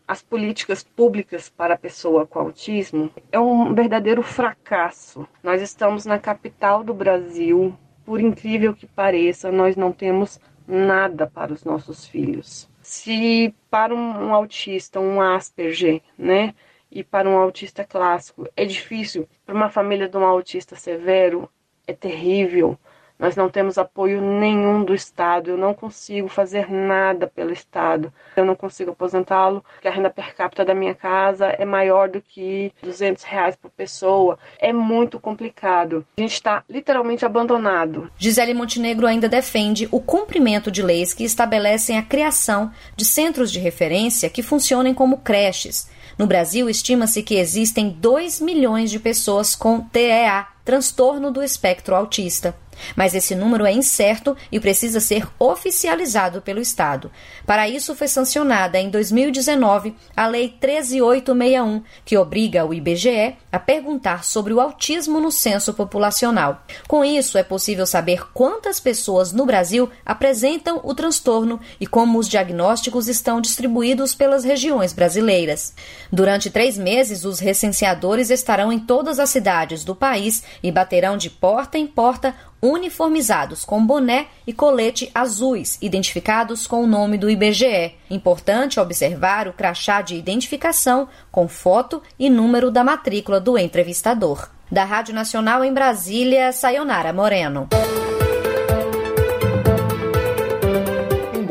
às 0.08 0.22
políticas 0.22 0.84
públicas 0.84 1.50
para 1.50 1.76
a 1.76 1.78
pessoa 1.78 2.26
com 2.26 2.40
autismo, 2.40 3.10
é 3.32 3.40
um 3.40 3.74
verdadeiro 3.74 4.24
fracasso. 4.24 5.28
Nós 5.44 5.62
estamos 5.62 6.06
na 6.06 6.20
capital 6.20 6.84
do 6.84 6.94
Brasil, 6.94 7.74
por 8.06 8.20
incrível 8.20 8.74
que 8.74 8.86
pareça, 8.88 9.52
nós 9.52 9.76
não 9.76 9.92
temos 9.92 10.40
nada 10.68 11.28
para 11.28 11.54
os 11.54 11.64
nossos 11.64 12.06
filhos. 12.06 12.70
Se 12.82 13.54
para 13.70 13.94
um 13.94 14.34
autista, 14.34 15.00
um 15.00 15.22
Asperger, 15.22 16.02
né, 16.18 16.54
e 16.92 17.04
para 17.04 17.30
um 17.30 17.38
autista 17.38 17.86
clássico 17.86 18.48
é 18.56 18.66
difícil, 18.66 19.28
para 19.46 19.56
uma 19.56 19.70
família 19.70 20.10
de 20.10 20.18
um 20.18 20.26
autista 20.26 20.76
severo 20.76 21.50
é 21.88 21.94
terrível. 21.94 22.78
Nós 23.22 23.36
não 23.36 23.52
temos 23.52 23.78
apoio 23.78 24.20
nenhum 24.20 24.84
do 24.84 24.96
Estado. 24.96 25.52
Eu 25.52 25.58
não 25.58 25.76
consigo 25.76 26.28
fazer 26.28 26.72
nada 26.72 27.28
pelo 27.28 27.54
Estado. 27.54 28.12
Eu 28.36 28.44
não 28.44 28.56
consigo 28.56 28.90
aposentá-lo, 28.90 29.64
porque 29.74 29.88
a 29.88 29.92
renda 29.92 30.10
per 30.10 30.36
capita 30.36 30.66
da 30.66 30.74
minha 30.74 30.96
casa 30.96 31.46
é 31.46 31.64
maior 31.64 32.10
do 32.10 32.20
que 32.20 32.74
200 32.82 33.24
reais 33.24 33.56
por 33.56 33.70
pessoa. 33.70 34.40
É 34.58 34.74
muito 34.74 35.20
complicado. 35.20 36.04
A 36.18 36.22
gente 36.22 36.34
está 36.34 36.64
literalmente 36.68 37.24
abandonado. 37.24 38.10
Gisele 38.18 38.56
Montenegro 38.56 39.06
ainda 39.06 39.30
defende 39.30 39.88
o 39.92 40.00
cumprimento 40.00 40.72
de 40.72 40.82
leis 40.82 41.14
que 41.14 41.24
estabelecem 41.24 42.00
a 42.00 42.04
criação 42.04 42.72
de 42.96 43.06
centros 43.06 43.52
de 43.52 43.60
referência 43.60 44.32
que 44.32 44.42
funcionem 44.42 44.96
como 44.96 45.20
creches. 45.20 45.88
No 46.18 46.26
Brasil, 46.26 46.68
estima-se 46.68 47.22
que 47.22 47.36
existem 47.36 47.90
2 47.90 48.42
milhões 48.42 48.90
de 48.90 48.98
pessoas 48.98 49.56
com 49.56 49.80
TEA, 49.80 50.48
transtorno 50.66 51.32
do 51.32 51.44
espectro 51.44 51.96
autista. 51.96 52.56
Mas 52.96 53.14
esse 53.14 53.36
número 53.36 53.66
é 53.66 53.72
incerto 53.72 54.36
e 54.52 54.60
precisa 54.60 55.00
ser 55.00 55.28
oficializado 55.40 56.42
pelo 56.42 56.60
Estado. 56.60 57.12
Para 57.46 57.68
isso, 57.68 57.96
foi 57.96 58.08
sancionada 58.08 58.80
em 58.80 58.90
2019 58.90 59.96
a 60.16 60.28
Lei 60.28 60.50
13861, 60.50 61.84
que 62.04 62.18
obriga 62.18 62.66
o 62.66 62.74
IBGE 62.74 63.36
a 63.52 63.60
perguntar 63.60 64.24
sobre 64.24 64.54
o 64.54 64.60
autismo 64.60 65.20
no 65.20 65.32
censo 65.32 65.74
populacional. 65.74 66.64
Com 66.88 67.04
isso, 67.04 67.38
é 67.38 67.44
possível 67.44 67.86
saber 67.86 68.32
quantas 68.34 68.80
pessoas 68.80 69.32
no 69.32 69.46
Brasil 69.46 69.90
apresentam 70.06 70.80
o 70.84 70.94
transtorno 70.94 71.60
e 71.80 71.86
como 71.86 72.20
os 72.20 72.28
diagnósticos 72.28 73.08
estão 73.08 73.42
distribuídos 73.42 74.16
pelas 74.16 74.44
regiões 74.44 74.94
brasileiras. 74.94 75.74
Durante 76.12 76.50
três 76.50 76.78
meses, 76.78 77.26
os 77.26 77.40
recenseadores 77.40 78.30
estarão 78.30 78.72
em 78.72 78.80
todas 78.80 79.20
as 79.20 79.30
cidades 79.30 79.84
do 79.84 79.96
país 79.96 80.44
e 80.64 80.72
baterão 80.72 81.18
de 81.18 81.30
porta 81.30 81.78
em 81.78 81.88
porta 81.88 82.36
uniformizados 82.62 83.66
com 83.66 83.86
boné 83.86 84.28
e 84.46 84.54
colete 84.54 85.10
azuis, 85.14 85.78
identificados 85.82 86.68
com 86.68 86.84
o 86.84 86.88
nome 86.88 87.18
do 87.18 87.30
IBGE. 87.30 87.96
Importante 88.10 88.80
observar 88.80 89.48
o 89.48 89.54
crachá 89.54 90.02
de 90.02 90.16
identificação 90.16 91.08
com 91.32 91.48
foto 91.48 92.02
e 92.20 92.30
número 92.30 92.70
da 92.70 92.84
matrícula 92.84 93.40
do 93.40 93.58
entrevistador. 93.58 94.50
Da 94.72 94.84
Rádio 94.84 95.14
Nacional 95.14 95.64
em 95.66 95.74
Brasília, 95.74 96.52
Sayonara 96.52 97.12
Moreno. 97.12 97.68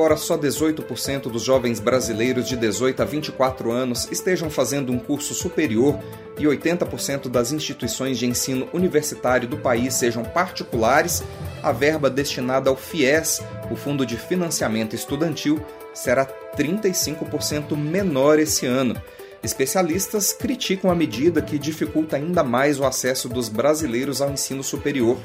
Embora 0.00 0.16
só 0.16 0.38
18% 0.38 1.24
dos 1.24 1.42
jovens 1.42 1.78
brasileiros 1.78 2.48
de 2.48 2.56
18 2.56 3.02
a 3.02 3.04
24 3.04 3.70
anos 3.70 4.08
estejam 4.10 4.48
fazendo 4.48 4.90
um 4.90 4.98
curso 4.98 5.34
superior 5.34 5.98
e 6.38 6.44
80% 6.44 7.28
das 7.28 7.52
instituições 7.52 8.18
de 8.18 8.24
ensino 8.24 8.66
universitário 8.72 9.46
do 9.46 9.58
país 9.58 9.92
sejam 9.92 10.24
particulares, 10.24 11.22
a 11.62 11.70
verba 11.70 12.08
destinada 12.08 12.70
ao 12.70 12.76
FIES, 12.76 13.42
o 13.70 13.76
Fundo 13.76 14.06
de 14.06 14.16
Financiamento 14.16 14.96
Estudantil, 14.96 15.62
será 15.92 16.26
35% 16.56 17.76
menor 17.76 18.38
esse 18.38 18.64
ano. 18.64 18.96
Especialistas 19.42 20.32
criticam 20.32 20.90
a 20.90 20.94
medida 20.94 21.42
que 21.42 21.58
dificulta 21.58 22.16
ainda 22.16 22.42
mais 22.42 22.80
o 22.80 22.86
acesso 22.86 23.28
dos 23.28 23.50
brasileiros 23.50 24.22
ao 24.22 24.30
ensino 24.30 24.64
superior. 24.64 25.18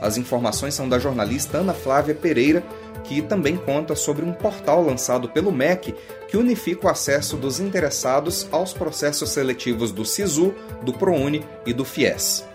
As 0.00 0.16
informações 0.16 0.72
são 0.72 0.88
da 0.88 0.98
jornalista 0.98 1.58
Ana 1.58 1.74
Flávia 1.74 2.14
Pereira, 2.14 2.62
que 3.04 3.22
também 3.22 3.56
conta 3.56 3.94
sobre 3.94 4.24
um 4.24 4.32
portal 4.32 4.82
lançado 4.82 5.28
pelo 5.28 5.52
MEC 5.52 5.94
que 6.28 6.36
unifica 6.36 6.86
o 6.86 6.90
acesso 6.90 7.36
dos 7.36 7.60
interessados 7.60 8.48
aos 8.52 8.72
processos 8.72 9.30
seletivos 9.30 9.92
do 9.92 10.04
SISU, 10.04 10.54
do 10.82 10.92
ProUni 10.92 11.44
e 11.66 11.72
do 11.72 11.84
FIES. 11.84 12.48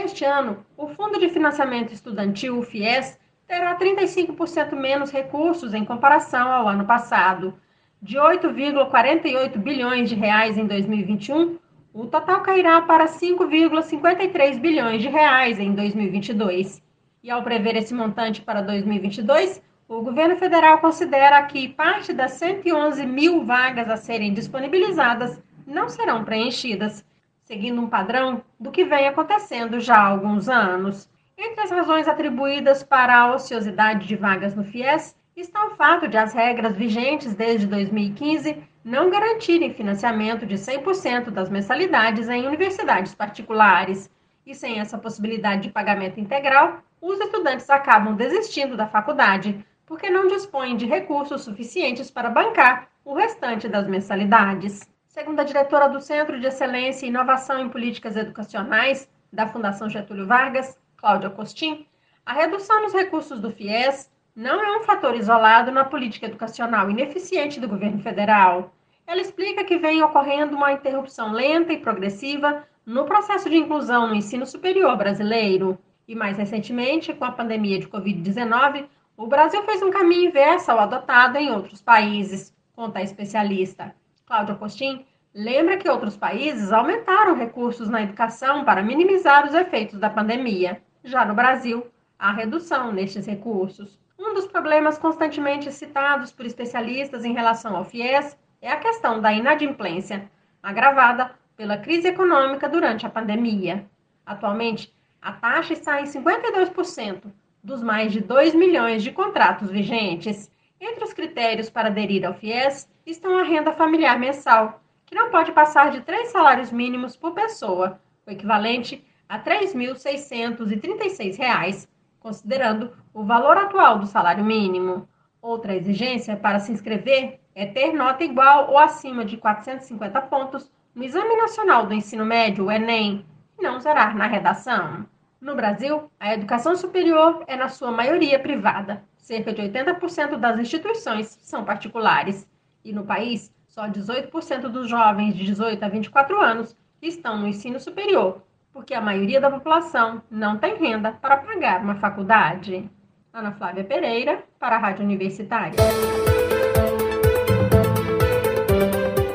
Este 0.07 0.23
ano, 0.23 0.65
o 0.77 0.87
Fundo 0.87 1.19
de 1.19 1.27
Financiamento 1.27 1.91
Estudantil, 1.91 2.59
o 2.59 2.63
FIES, 2.63 3.19
terá 3.47 3.77
35% 3.77 4.75
menos 4.75 5.11
recursos 5.11 5.73
em 5.73 5.83
comparação 5.83 6.51
ao 6.51 6.67
ano 6.67 6.85
passado. 6.85 7.53
De 8.01 8.15
8,48 8.15 9.57
bilhões 9.57 10.07
de 10.07 10.15
reais 10.15 10.57
em 10.57 10.65
2021, 10.67 11.57
o 11.93 12.05
total 12.05 12.41
cairá 12.41 12.81
para 12.83 13.05
5,53 13.05 14.59
bilhões 14.59 15.01
de 15.01 15.07
reais 15.07 15.59
em 15.59 15.73
2022. 15.73 16.81
E 17.23 17.31
ao 17.31 17.41
prever 17.43 17.75
esse 17.75 17.93
montante 17.93 18.41
para 18.41 18.61
2022, 18.61 19.61
o 19.89 20.01
governo 20.01 20.37
federal 20.37 20.77
considera 20.77 21.41
que 21.43 21.69
parte 21.69 22.13
das 22.13 22.33
111 22.33 23.05
mil 23.05 23.43
vagas 23.43 23.89
a 23.89 23.97
serem 23.97 24.33
disponibilizadas 24.33 25.41
não 25.65 25.89
serão 25.89 26.23
preenchidas, 26.23 27.03
seguindo 27.47 27.81
um 27.81 27.87
padrão 27.87 28.43
do 28.59 28.71
que 28.71 28.83
vem 28.83 29.07
acontecendo 29.07 29.79
já 29.79 29.95
há 29.95 30.07
alguns 30.07 30.49
anos. 30.49 31.09
Entre 31.37 31.61
as 31.61 31.71
razões 31.71 32.05
atribuídas 32.05 32.83
para 32.83 33.17
a 33.17 33.33
ociosidade 33.33 34.05
de 34.05 34.17
vagas 34.17 34.53
no 34.53 34.65
FIES 34.65 35.15
está 35.33 35.65
o 35.65 35.75
fato 35.75 36.09
de 36.09 36.17
as 36.17 36.33
regras 36.33 36.75
vigentes 36.75 37.33
desde 37.35 37.65
2015 37.65 38.61
não 38.83 39.09
garantirem 39.09 39.73
financiamento 39.73 40.45
de 40.45 40.55
100% 40.55 41.29
das 41.29 41.49
mensalidades 41.49 42.27
em 42.27 42.45
universidades 42.45 43.15
particulares. 43.15 44.11
E 44.45 44.53
sem 44.53 44.81
essa 44.81 44.97
possibilidade 44.97 45.63
de 45.63 45.69
pagamento 45.69 46.19
integral, 46.19 46.79
os 47.01 47.17
estudantes 47.17 47.69
acabam 47.69 48.13
desistindo 48.13 48.75
da 48.75 48.87
faculdade, 48.87 49.65
porque 49.85 50.09
não 50.09 50.27
dispõe 50.27 50.75
de 50.75 50.85
recursos 50.85 51.43
suficientes 51.43 52.11
para 52.11 52.29
bancar 52.29 52.89
o 53.05 53.13
restante 53.13 53.69
das 53.69 53.87
mensalidades. 53.87 54.81
Segundo 55.17 55.39
a 55.39 55.43
diretora 55.43 55.89
do 55.89 55.99
Centro 55.99 56.39
de 56.39 56.45
Excelência 56.45 57.03
e 57.03 57.09
Inovação 57.09 57.57
em 57.57 57.69
Políticas 57.69 58.15
Educacionais 58.15 59.09
da 59.33 59.47
Fundação 59.47 59.89
Getúlio 59.89 60.27
Vargas, 60.27 60.77
Cláudia 60.95 61.31
Costin, 61.31 61.87
a 62.23 62.33
redução 62.33 62.83
nos 62.83 62.93
recursos 62.93 63.39
do 63.39 63.49
FIES 63.49 64.11
não 64.35 64.63
é 64.63 64.77
um 64.77 64.83
fator 64.83 65.15
isolado 65.15 65.71
na 65.71 65.83
política 65.83 66.27
educacional 66.27 66.91
ineficiente 66.91 67.59
do 67.59 67.67
governo 67.67 67.99
federal. 67.99 68.71
Ela 69.07 69.19
explica 69.19 69.63
que 69.63 69.79
vem 69.79 70.03
ocorrendo 70.03 70.55
uma 70.55 70.71
interrupção 70.71 71.31
lenta 71.31 71.73
e 71.73 71.79
progressiva 71.79 72.67
no 72.85 73.05
processo 73.05 73.49
de 73.49 73.57
inclusão 73.57 74.05
no 74.05 74.13
ensino 74.13 74.45
superior 74.45 74.95
brasileiro. 74.95 75.79
E 76.07 76.13
mais 76.13 76.37
recentemente, 76.37 77.11
com 77.11 77.25
a 77.25 77.31
pandemia 77.31 77.79
de 77.79 77.87
Covid-19, 77.87 78.85
o 79.17 79.25
Brasil 79.25 79.63
fez 79.63 79.81
um 79.81 79.89
caminho 79.89 80.29
inverso 80.29 80.69
ao 80.69 80.77
adotado 80.77 81.39
em 81.39 81.49
outros 81.49 81.81
países, 81.81 82.55
conta 82.75 82.99
a 82.99 83.01
especialista. 83.01 83.95
Cláudia 84.27 84.55
Costin 84.55 85.05
lembra 85.33 85.77
que 85.77 85.89
outros 85.89 86.17
países 86.17 86.73
aumentaram 86.73 87.33
recursos 87.33 87.87
na 87.87 88.01
educação 88.01 88.65
para 88.65 88.83
minimizar 88.83 89.47
os 89.47 89.53
efeitos 89.53 89.97
da 89.99 90.09
pandemia. 90.09 90.81
Já 91.01 91.23
no 91.23 91.33
Brasil, 91.33 91.87
há 92.19 92.33
redução 92.33 92.91
nestes 92.91 93.25
recursos. 93.25 93.97
Um 94.19 94.33
dos 94.33 94.45
problemas 94.45 94.97
constantemente 94.97 95.71
citados 95.71 96.29
por 96.29 96.45
especialistas 96.45 97.23
em 97.23 97.31
relação 97.31 97.77
ao 97.77 97.85
FIES 97.85 98.37
é 98.61 98.69
a 98.69 98.75
questão 98.75 99.21
da 99.21 99.31
inadimplência, 99.31 100.29
agravada 100.61 101.31
pela 101.55 101.77
crise 101.77 102.09
econômica 102.09 102.67
durante 102.67 103.05
a 103.05 103.09
pandemia. 103.09 103.85
Atualmente, 104.25 104.93
a 105.21 105.31
taxa 105.31 105.71
está 105.71 106.01
em 106.01 106.05
52% 106.05 107.31
dos 107.63 107.81
mais 107.81 108.11
de 108.11 108.19
2 108.19 108.53
milhões 108.55 109.03
de 109.03 109.11
contratos 109.13 109.71
vigentes. 109.71 110.51
Entre 110.81 111.01
os 111.05 111.13
critérios 111.13 111.69
para 111.69 111.87
aderir 111.87 112.25
ao 112.25 112.33
FIES 112.33 112.89
estão 113.11 113.37
a 113.37 113.43
renda 113.43 113.71
familiar 113.71 114.19
mensal, 114.19 114.81
que 115.05 115.15
não 115.15 115.31
pode 115.31 115.53
passar 115.53 115.91
de 115.91 116.01
três 116.01 116.27
salários 116.29 116.71
mínimos 116.71 117.15
por 117.15 117.33
pessoa, 117.33 118.01
o 118.25 118.31
equivalente 118.31 119.05
a 119.29 119.37
R$ 119.37 119.43
3.636, 119.43 121.87
considerando 122.19 122.91
o 123.13 123.23
valor 123.23 123.57
atual 123.57 123.99
do 123.99 124.05
salário 124.05 124.43
mínimo. 124.43 125.07
Outra 125.41 125.75
exigência 125.75 126.35
para 126.35 126.59
se 126.59 126.71
inscrever 126.71 127.39
é 127.55 127.65
ter 127.65 127.93
nota 127.93 128.23
igual 128.23 128.69
ou 128.69 128.77
acima 128.77 129.23
de 129.23 129.37
450 129.37 130.21
pontos 130.23 130.69
no 130.93 131.03
Exame 131.03 131.37
Nacional 131.37 131.85
do 131.85 131.93
Ensino 131.93 132.25
Médio, 132.25 132.65
o 132.65 132.71
Enem, 132.71 133.25
e 133.57 133.63
não 133.63 133.79
zerar 133.79 134.15
na 134.15 134.27
redação. 134.27 135.05
No 135.39 135.55
Brasil, 135.55 136.11
a 136.19 136.33
educação 136.33 136.75
superior 136.75 137.43
é 137.47 137.55
na 137.55 137.69
sua 137.69 137.91
maioria 137.91 138.39
privada. 138.39 139.03
Cerca 139.17 139.53
de 139.53 139.61
80% 139.61 140.35
das 140.37 140.59
instituições 140.59 141.37
são 141.41 141.63
particulares. 141.63 142.47
E 142.87 142.93
no 142.93 143.03
país, 143.03 143.51
só 143.67 143.85
18% 143.85 144.69
dos 144.69 144.89
jovens 144.89 145.35
de 145.35 145.43
18 145.43 145.83
a 145.83 145.89
24 145.89 146.39
anos 146.39 146.73
estão 147.01 147.37
no 147.37 147.45
ensino 147.45 147.81
superior, 147.81 148.41
porque 148.71 148.93
a 148.93 149.01
maioria 149.01 149.41
da 149.41 149.51
população 149.51 150.21
não 150.31 150.57
tem 150.57 150.77
renda 150.77 151.11
para 151.11 151.35
pagar 151.35 151.81
uma 151.81 151.95
faculdade. 151.95 152.89
Ana 153.33 153.51
Flávia 153.51 153.83
Pereira, 153.83 154.41
para 154.57 154.77
a 154.77 154.79
Rádio 154.79 155.03
Universitária. 155.03 155.75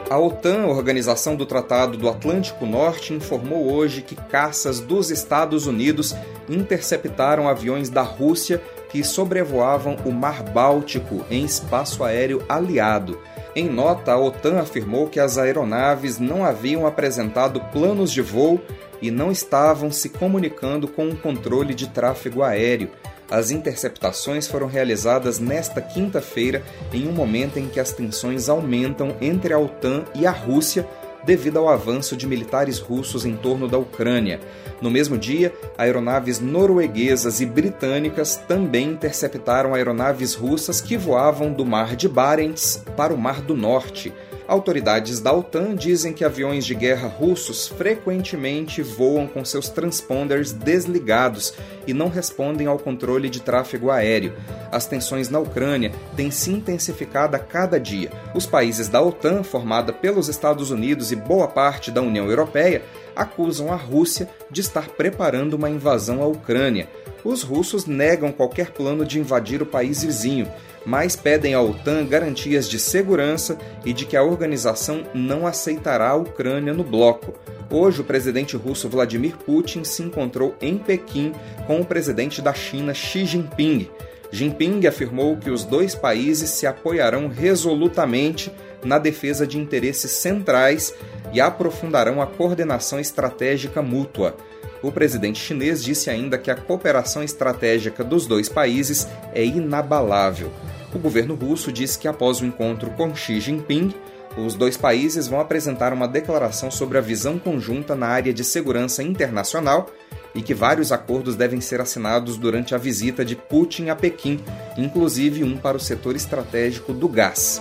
A 0.08 0.18
OTAN, 0.18 0.64
Organização 0.66 1.36
do 1.36 1.44
Tratado 1.44 1.98
do 1.98 2.08
Atlântico 2.08 2.64
Norte, 2.64 3.12
informou 3.12 3.70
hoje 3.70 4.00
que 4.00 4.16
caças 4.16 4.80
dos 4.80 5.10
Estados 5.10 5.66
Unidos 5.66 6.16
interceptaram 6.48 7.46
aviões 7.46 7.90
da 7.90 8.02
Rússia 8.02 8.62
que 8.88 9.04
sobrevoavam 9.04 9.96
o 10.06 10.10
Mar 10.10 10.42
Báltico 10.42 11.24
em 11.30 11.44
espaço 11.44 12.02
aéreo 12.02 12.42
aliado. 12.48 13.18
Em 13.54 13.68
nota, 13.68 14.12
a 14.12 14.18
OTAN 14.18 14.60
afirmou 14.60 15.08
que 15.08 15.20
as 15.20 15.36
aeronaves 15.36 16.18
não 16.18 16.44
haviam 16.44 16.86
apresentado 16.86 17.60
planos 17.72 18.10
de 18.10 18.22
voo 18.22 18.58
e 19.00 19.10
não 19.10 19.30
estavam 19.30 19.90
se 19.90 20.08
comunicando 20.08 20.88
com 20.88 21.08
o 21.08 21.16
controle 21.16 21.74
de 21.74 21.88
tráfego 21.88 22.42
aéreo. 22.42 22.90
As 23.30 23.50
interceptações 23.50 24.46
foram 24.46 24.66
realizadas 24.66 25.38
nesta 25.38 25.82
quinta-feira, 25.82 26.62
em 26.92 27.08
um 27.08 27.12
momento 27.12 27.58
em 27.58 27.68
que 27.68 27.80
as 27.80 27.92
tensões 27.92 28.48
aumentam 28.48 29.16
entre 29.20 29.52
a 29.52 29.58
OTAN 29.58 30.04
e 30.14 30.26
a 30.26 30.30
Rússia 30.30 30.86
devido 31.24 31.58
ao 31.58 31.68
avanço 31.68 32.16
de 32.16 32.26
militares 32.26 32.78
russos 32.78 33.24
em 33.24 33.37
torno 33.37 33.68
da 33.68 33.78
Ucrânia. 33.78 34.40
No 34.80 34.90
mesmo 34.90 35.16
dia, 35.16 35.52
aeronaves 35.78 36.40
norueguesas 36.40 37.40
e 37.40 37.46
britânicas 37.46 38.37
também 38.37 38.90
interceptaram 38.90 39.74
aeronaves 39.74 40.35
russas 40.35 40.80
que 40.80 40.96
voavam 40.96 41.52
do 41.52 41.64
Mar 41.64 41.94
de 41.94 42.08
Barents 42.08 42.82
para 42.96 43.14
o 43.14 43.18
Mar 43.18 43.40
do 43.40 43.56
Norte. 43.56 44.12
Autoridades 44.46 45.20
da 45.20 45.33
OTAN 45.33 45.74
dizem 45.74 46.12
que 46.12 46.24
aviões 46.24 46.64
de 46.64 46.74
guerra 46.74 47.09
russos 47.09 47.68
frequentemente 47.68 48.83
voam 48.83 49.26
com 49.26 49.44
seus 49.44 49.68
transponders 49.68 50.52
desligados 50.52 51.55
e 51.87 51.94
não 51.94 52.09
respondem 52.09 52.66
ao 52.66 52.78
controle 52.78 53.31
de 53.31 53.40
tráfego 53.40 53.90
aéreo. 53.90 54.35
As 54.70 54.87
tensões 54.87 55.28
na 55.28 55.38
Ucrânia 55.38 55.92
têm 56.16 56.31
se 56.31 56.50
intensificado 56.50 57.37
a 57.37 57.38
cada 57.38 57.78
dia. 57.78 58.11
Os 58.35 58.46
países 58.46 58.88
da 58.88 59.00
OTAN, 59.00 59.42
formada 59.42 59.92
pelos 59.92 60.28
Estados 60.28 60.70
Unidos 60.70 61.12
e 61.12 61.16
boa 61.16 61.46
parte 61.46 61.90
da 61.90 62.02
União 62.02 62.28
Europeia, 62.28 62.83
acusam 63.14 63.72
a 63.72 63.77
Rússia 63.77 64.29
de 64.51 64.61
estar 64.61 64.88
preparando 64.88 65.55
uma 65.55 65.70
invasão 65.70 66.22
à 66.22 66.27
Ucrânia. 66.27 66.88
Os 67.25 67.42
russos 67.42 67.87
negam 67.87 68.33
qualquer 68.33 68.70
plano 68.70 69.05
de 69.05 69.18
invadir 69.18 69.62
o 69.62 69.66
país 69.66 70.03
vizinho 70.03 70.48
mas 70.85 71.16
pedem 71.16 71.55
à 71.55 71.61
OTAN 71.61 72.05
garantias 72.07 72.68
de 72.68 72.79
segurança 72.79 73.59
e 73.85 73.92
de 73.92 74.05
que 74.05 74.16
a 74.16 74.22
organização 74.22 75.05
não 75.14 75.46
aceitará 75.46 76.11
a 76.11 76.16
Ucrânia 76.16 76.72
no 76.72 76.85
bloco. 76.85 77.35
Hoje, 77.70 78.01
o 78.01 78.05
presidente 78.05 78.57
russo 78.57 78.88
Vladimir 78.88 79.37
Putin 79.37 79.85
se 79.85 80.03
encontrou 80.03 80.55
em 80.61 80.77
Pequim 80.77 81.33
com 81.66 81.81
o 81.81 81.85
presidente 81.85 82.42
da 82.42 82.53
China 82.53 82.92
Xi 82.92 83.25
Jinping. 83.25 83.88
Jinping 84.31 84.87
afirmou 84.87 85.37
que 85.37 85.51
os 85.51 85.64
dois 85.64 85.94
países 85.94 86.51
se 86.51 86.66
apoiarão 86.66 87.29
resolutamente 87.29 88.53
na 88.85 88.99
defesa 88.99 89.47
de 89.47 89.59
interesses 89.59 90.11
centrais 90.12 90.95
e 91.33 91.40
aprofundarão 91.40 92.21
a 92.21 92.27
coordenação 92.27 92.99
estratégica 93.01 93.81
mútua. 93.83 94.37
O 94.83 94.90
presidente 94.90 95.38
chinês 95.38 95.83
disse 95.83 96.11
ainda 96.11 96.37
que 96.37 96.51
a 96.51 96.57
cooperação 96.57 97.23
estratégica 97.23 98.03
dos 98.03 98.27
dois 98.27 98.49
países 98.49 99.07
é 99.33 99.45
inabalável. 99.45 100.51
O 100.92 100.99
governo 100.99 101.35
russo 101.35 101.73
disse 101.73 101.99
que 101.99 102.09
após 102.09 102.40
o 102.40 102.45
encontro 102.45 102.90
com 102.90 103.14
Xi 103.14 103.40
Jinping, 103.40 103.95
os 104.37 104.55
dois 104.55 104.77
países 104.77 105.29
vão 105.29 105.40
apresentar 105.40 105.92
uma 105.92 106.09
declaração 106.09 106.71
sobre 106.71 106.99
a 106.99 107.01
visão 107.01 107.38
conjunta 107.38 107.95
na 107.95 108.09
área 108.09 108.33
de 108.33 108.42
segurança 108.42 109.03
internacional 109.03 109.90
e 110.35 110.42
que 110.42 110.55
vários 110.55 110.90
acordos 110.90 111.37
devem 111.37 111.61
ser 111.61 111.81
assinados 111.81 112.37
durante 112.38 112.75
a 112.75 112.79
visita 112.79 113.25
de 113.25 113.37
Putin 113.37 113.90
a 113.90 113.97
Pequim, 113.97 114.40
inclusive 114.77 115.45
um 115.45 115.57
para 115.57 115.77
o 115.77 115.81
setor 115.81 116.16
estratégico 116.16 116.92
do 116.92 117.09
gás. 117.09 117.61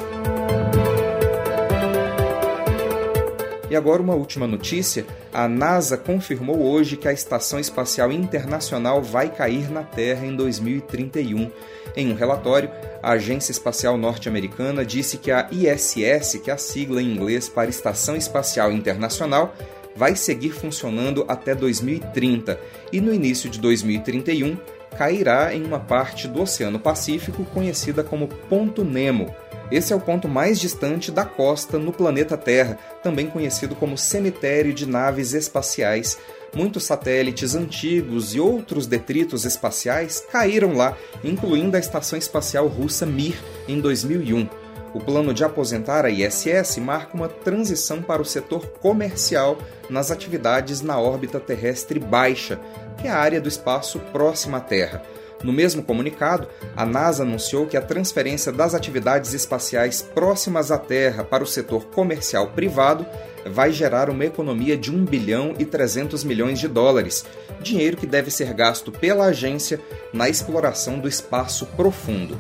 E 3.72 3.76
agora 3.78 4.02
uma 4.02 4.14
última 4.14 4.46
notícia: 4.46 5.06
a 5.34 5.48
NASA 5.48 5.96
confirmou 5.96 6.62
hoje 6.62 6.98
que 6.98 7.08
a 7.08 7.14
Estação 7.14 7.58
Espacial 7.58 8.12
Internacional 8.12 9.02
vai 9.02 9.34
cair 9.34 9.72
na 9.72 9.82
Terra 9.82 10.26
em 10.26 10.36
2031. 10.36 11.50
Em 11.96 12.12
um 12.12 12.14
relatório, 12.14 12.70
a 13.02 13.12
Agência 13.12 13.54
Espacial 13.54 13.98
Norte-Americana 13.98 14.84
disse 14.84 15.18
que 15.18 15.32
a 15.32 15.48
ISS, 15.50 16.42
que 16.44 16.52
é 16.52 16.54
a 16.54 16.58
sigla 16.58 17.02
em 17.02 17.14
inglês 17.14 17.48
para 17.48 17.70
Estação 17.70 18.18
Espacial 18.18 18.74
Internacional, 18.74 19.56
vai 19.96 20.18
seguir 20.18 20.52
funcionando 20.52 21.24
até 21.26 21.56
2030 21.56 22.60
e 22.92 23.00
no 23.00 23.14
início 23.14 23.50
de 23.50 23.58
2031 23.58 24.58
cairá 24.98 25.54
em 25.54 25.64
uma 25.64 25.80
parte 25.80 26.28
do 26.28 26.42
Oceano 26.42 26.80
Pacífico 26.80 27.44
conhecida 27.46 28.04
como 28.04 28.28
Ponto 28.28 28.84
Nemo 28.84 29.34
esse 29.72 29.94
é 29.94 29.96
o 29.96 30.02
ponto 30.02 30.28
mais 30.28 30.60
distante 30.60 31.12
da 31.12 31.24
costa 31.24 31.80
no 31.80 31.94
planeta 31.94 32.38
Terra, 32.38 32.78
também 33.02 33.28
conhecido 33.28 33.74
como 33.74 33.98
cemitério 33.98 34.74
de 34.74 34.86
naves 34.86 35.32
espaciais. 35.32 36.18
Muitos 36.54 36.84
satélites 36.84 37.56
antigos 37.56 38.36
e 38.36 38.40
outros 38.40 38.86
detritos 38.86 39.46
espaciais 39.46 40.22
caíram 40.30 40.74
lá, 40.74 40.98
incluindo 41.24 41.78
a 41.78 41.80
estação 41.80 42.20
espacial 42.20 42.68
russa 42.68 43.06
Mir 43.06 43.42
em 43.66 43.80
2001. 43.80 44.50
O 44.94 45.00
plano 45.00 45.34
de 45.34 45.46
aposentar 45.46 46.06
a 46.06 46.10
ISS 46.10 46.78
marca 46.78 47.16
uma 47.16 47.30
transição 47.30 48.02
para 48.02 48.22
o 48.22 48.26
setor 48.26 48.68
comercial 48.82 49.58
nas 49.90 50.12
atividades 50.12 50.82
na 50.82 51.00
órbita 51.00 51.40
terrestre 51.40 51.98
baixa, 51.98 52.60
que 53.02 53.08
é 53.08 53.12
a 53.12 53.18
área 53.18 53.42
do 53.42 53.50
espaço 53.50 54.00
próxima 54.12 54.60
à 54.60 54.62
Terra. 54.62 55.02
No 55.44 55.52
mesmo 55.52 55.82
comunicado, 55.82 56.48
a 56.76 56.86
NASA 56.86 57.24
anunciou 57.24 57.66
que 57.66 57.76
a 57.76 57.82
transferência 57.82 58.52
das 58.52 58.76
atividades 58.76 59.34
espaciais 59.34 60.02
próximas 60.02 60.70
à 60.70 60.78
Terra 60.78 61.24
para 61.24 61.44
o 61.44 61.48
setor 61.48 61.86
comercial 61.86 62.50
privado 62.50 63.06
vai 63.46 63.72
gerar 63.72 64.08
uma 64.08 64.24
economia 64.24 64.78
de 64.78 64.92
1 64.92 65.04
bilhão 65.06 65.56
e 65.58 65.66
300 65.66 66.24
milhões 66.24 66.60
de 66.60 66.68
dólares, 66.68 67.26
dinheiro 67.60 67.98
que 67.98 68.06
deve 68.06 68.30
ser 68.30 68.54
gasto 68.54 68.92
pela 68.92 69.26
agência 69.26 69.82
na 70.14 70.30
exploração 70.30 71.00
do 71.00 71.08
espaço 71.08 71.66
profundo. 71.66 72.38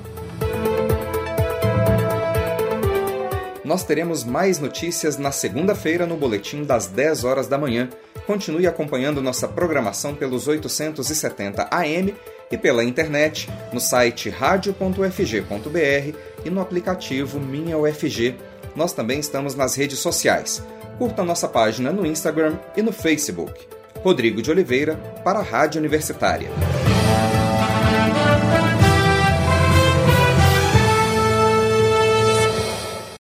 Nós 3.65 3.83
teremos 3.83 4.23
mais 4.23 4.59
notícias 4.59 5.17
na 5.17 5.31
segunda-feira 5.31 6.05
no 6.05 6.17
boletim 6.17 6.63
das 6.63 6.87
10 6.87 7.23
horas 7.23 7.47
da 7.47 7.57
manhã. 7.57 7.89
Continue 8.31 8.65
acompanhando 8.65 9.21
nossa 9.21 9.45
programação 9.45 10.15
pelos 10.15 10.47
870 10.47 11.67
AM 11.69 12.15
e 12.49 12.57
pela 12.57 12.81
internet 12.81 13.49
no 13.73 13.79
site 13.81 14.29
radio.ufg.br 14.29 16.17
e 16.45 16.49
no 16.49 16.61
aplicativo 16.61 17.41
Minha 17.41 17.77
UFG. 17.77 18.37
Nós 18.73 18.93
também 18.93 19.19
estamos 19.19 19.53
nas 19.53 19.75
redes 19.75 19.99
sociais. 19.99 20.63
Curta 20.97 21.25
nossa 21.25 21.49
página 21.49 21.91
no 21.91 22.05
Instagram 22.05 22.57
e 22.73 22.81
no 22.81 22.93
Facebook. 22.93 23.67
Rodrigo 24.01 24.41
de 24.41 24.49
Oliveira, 24.49 24.95
para 25.25 25.39
a 25.39 25.43
Rádio 25.43 25.79
Universitária. 25.79 26.49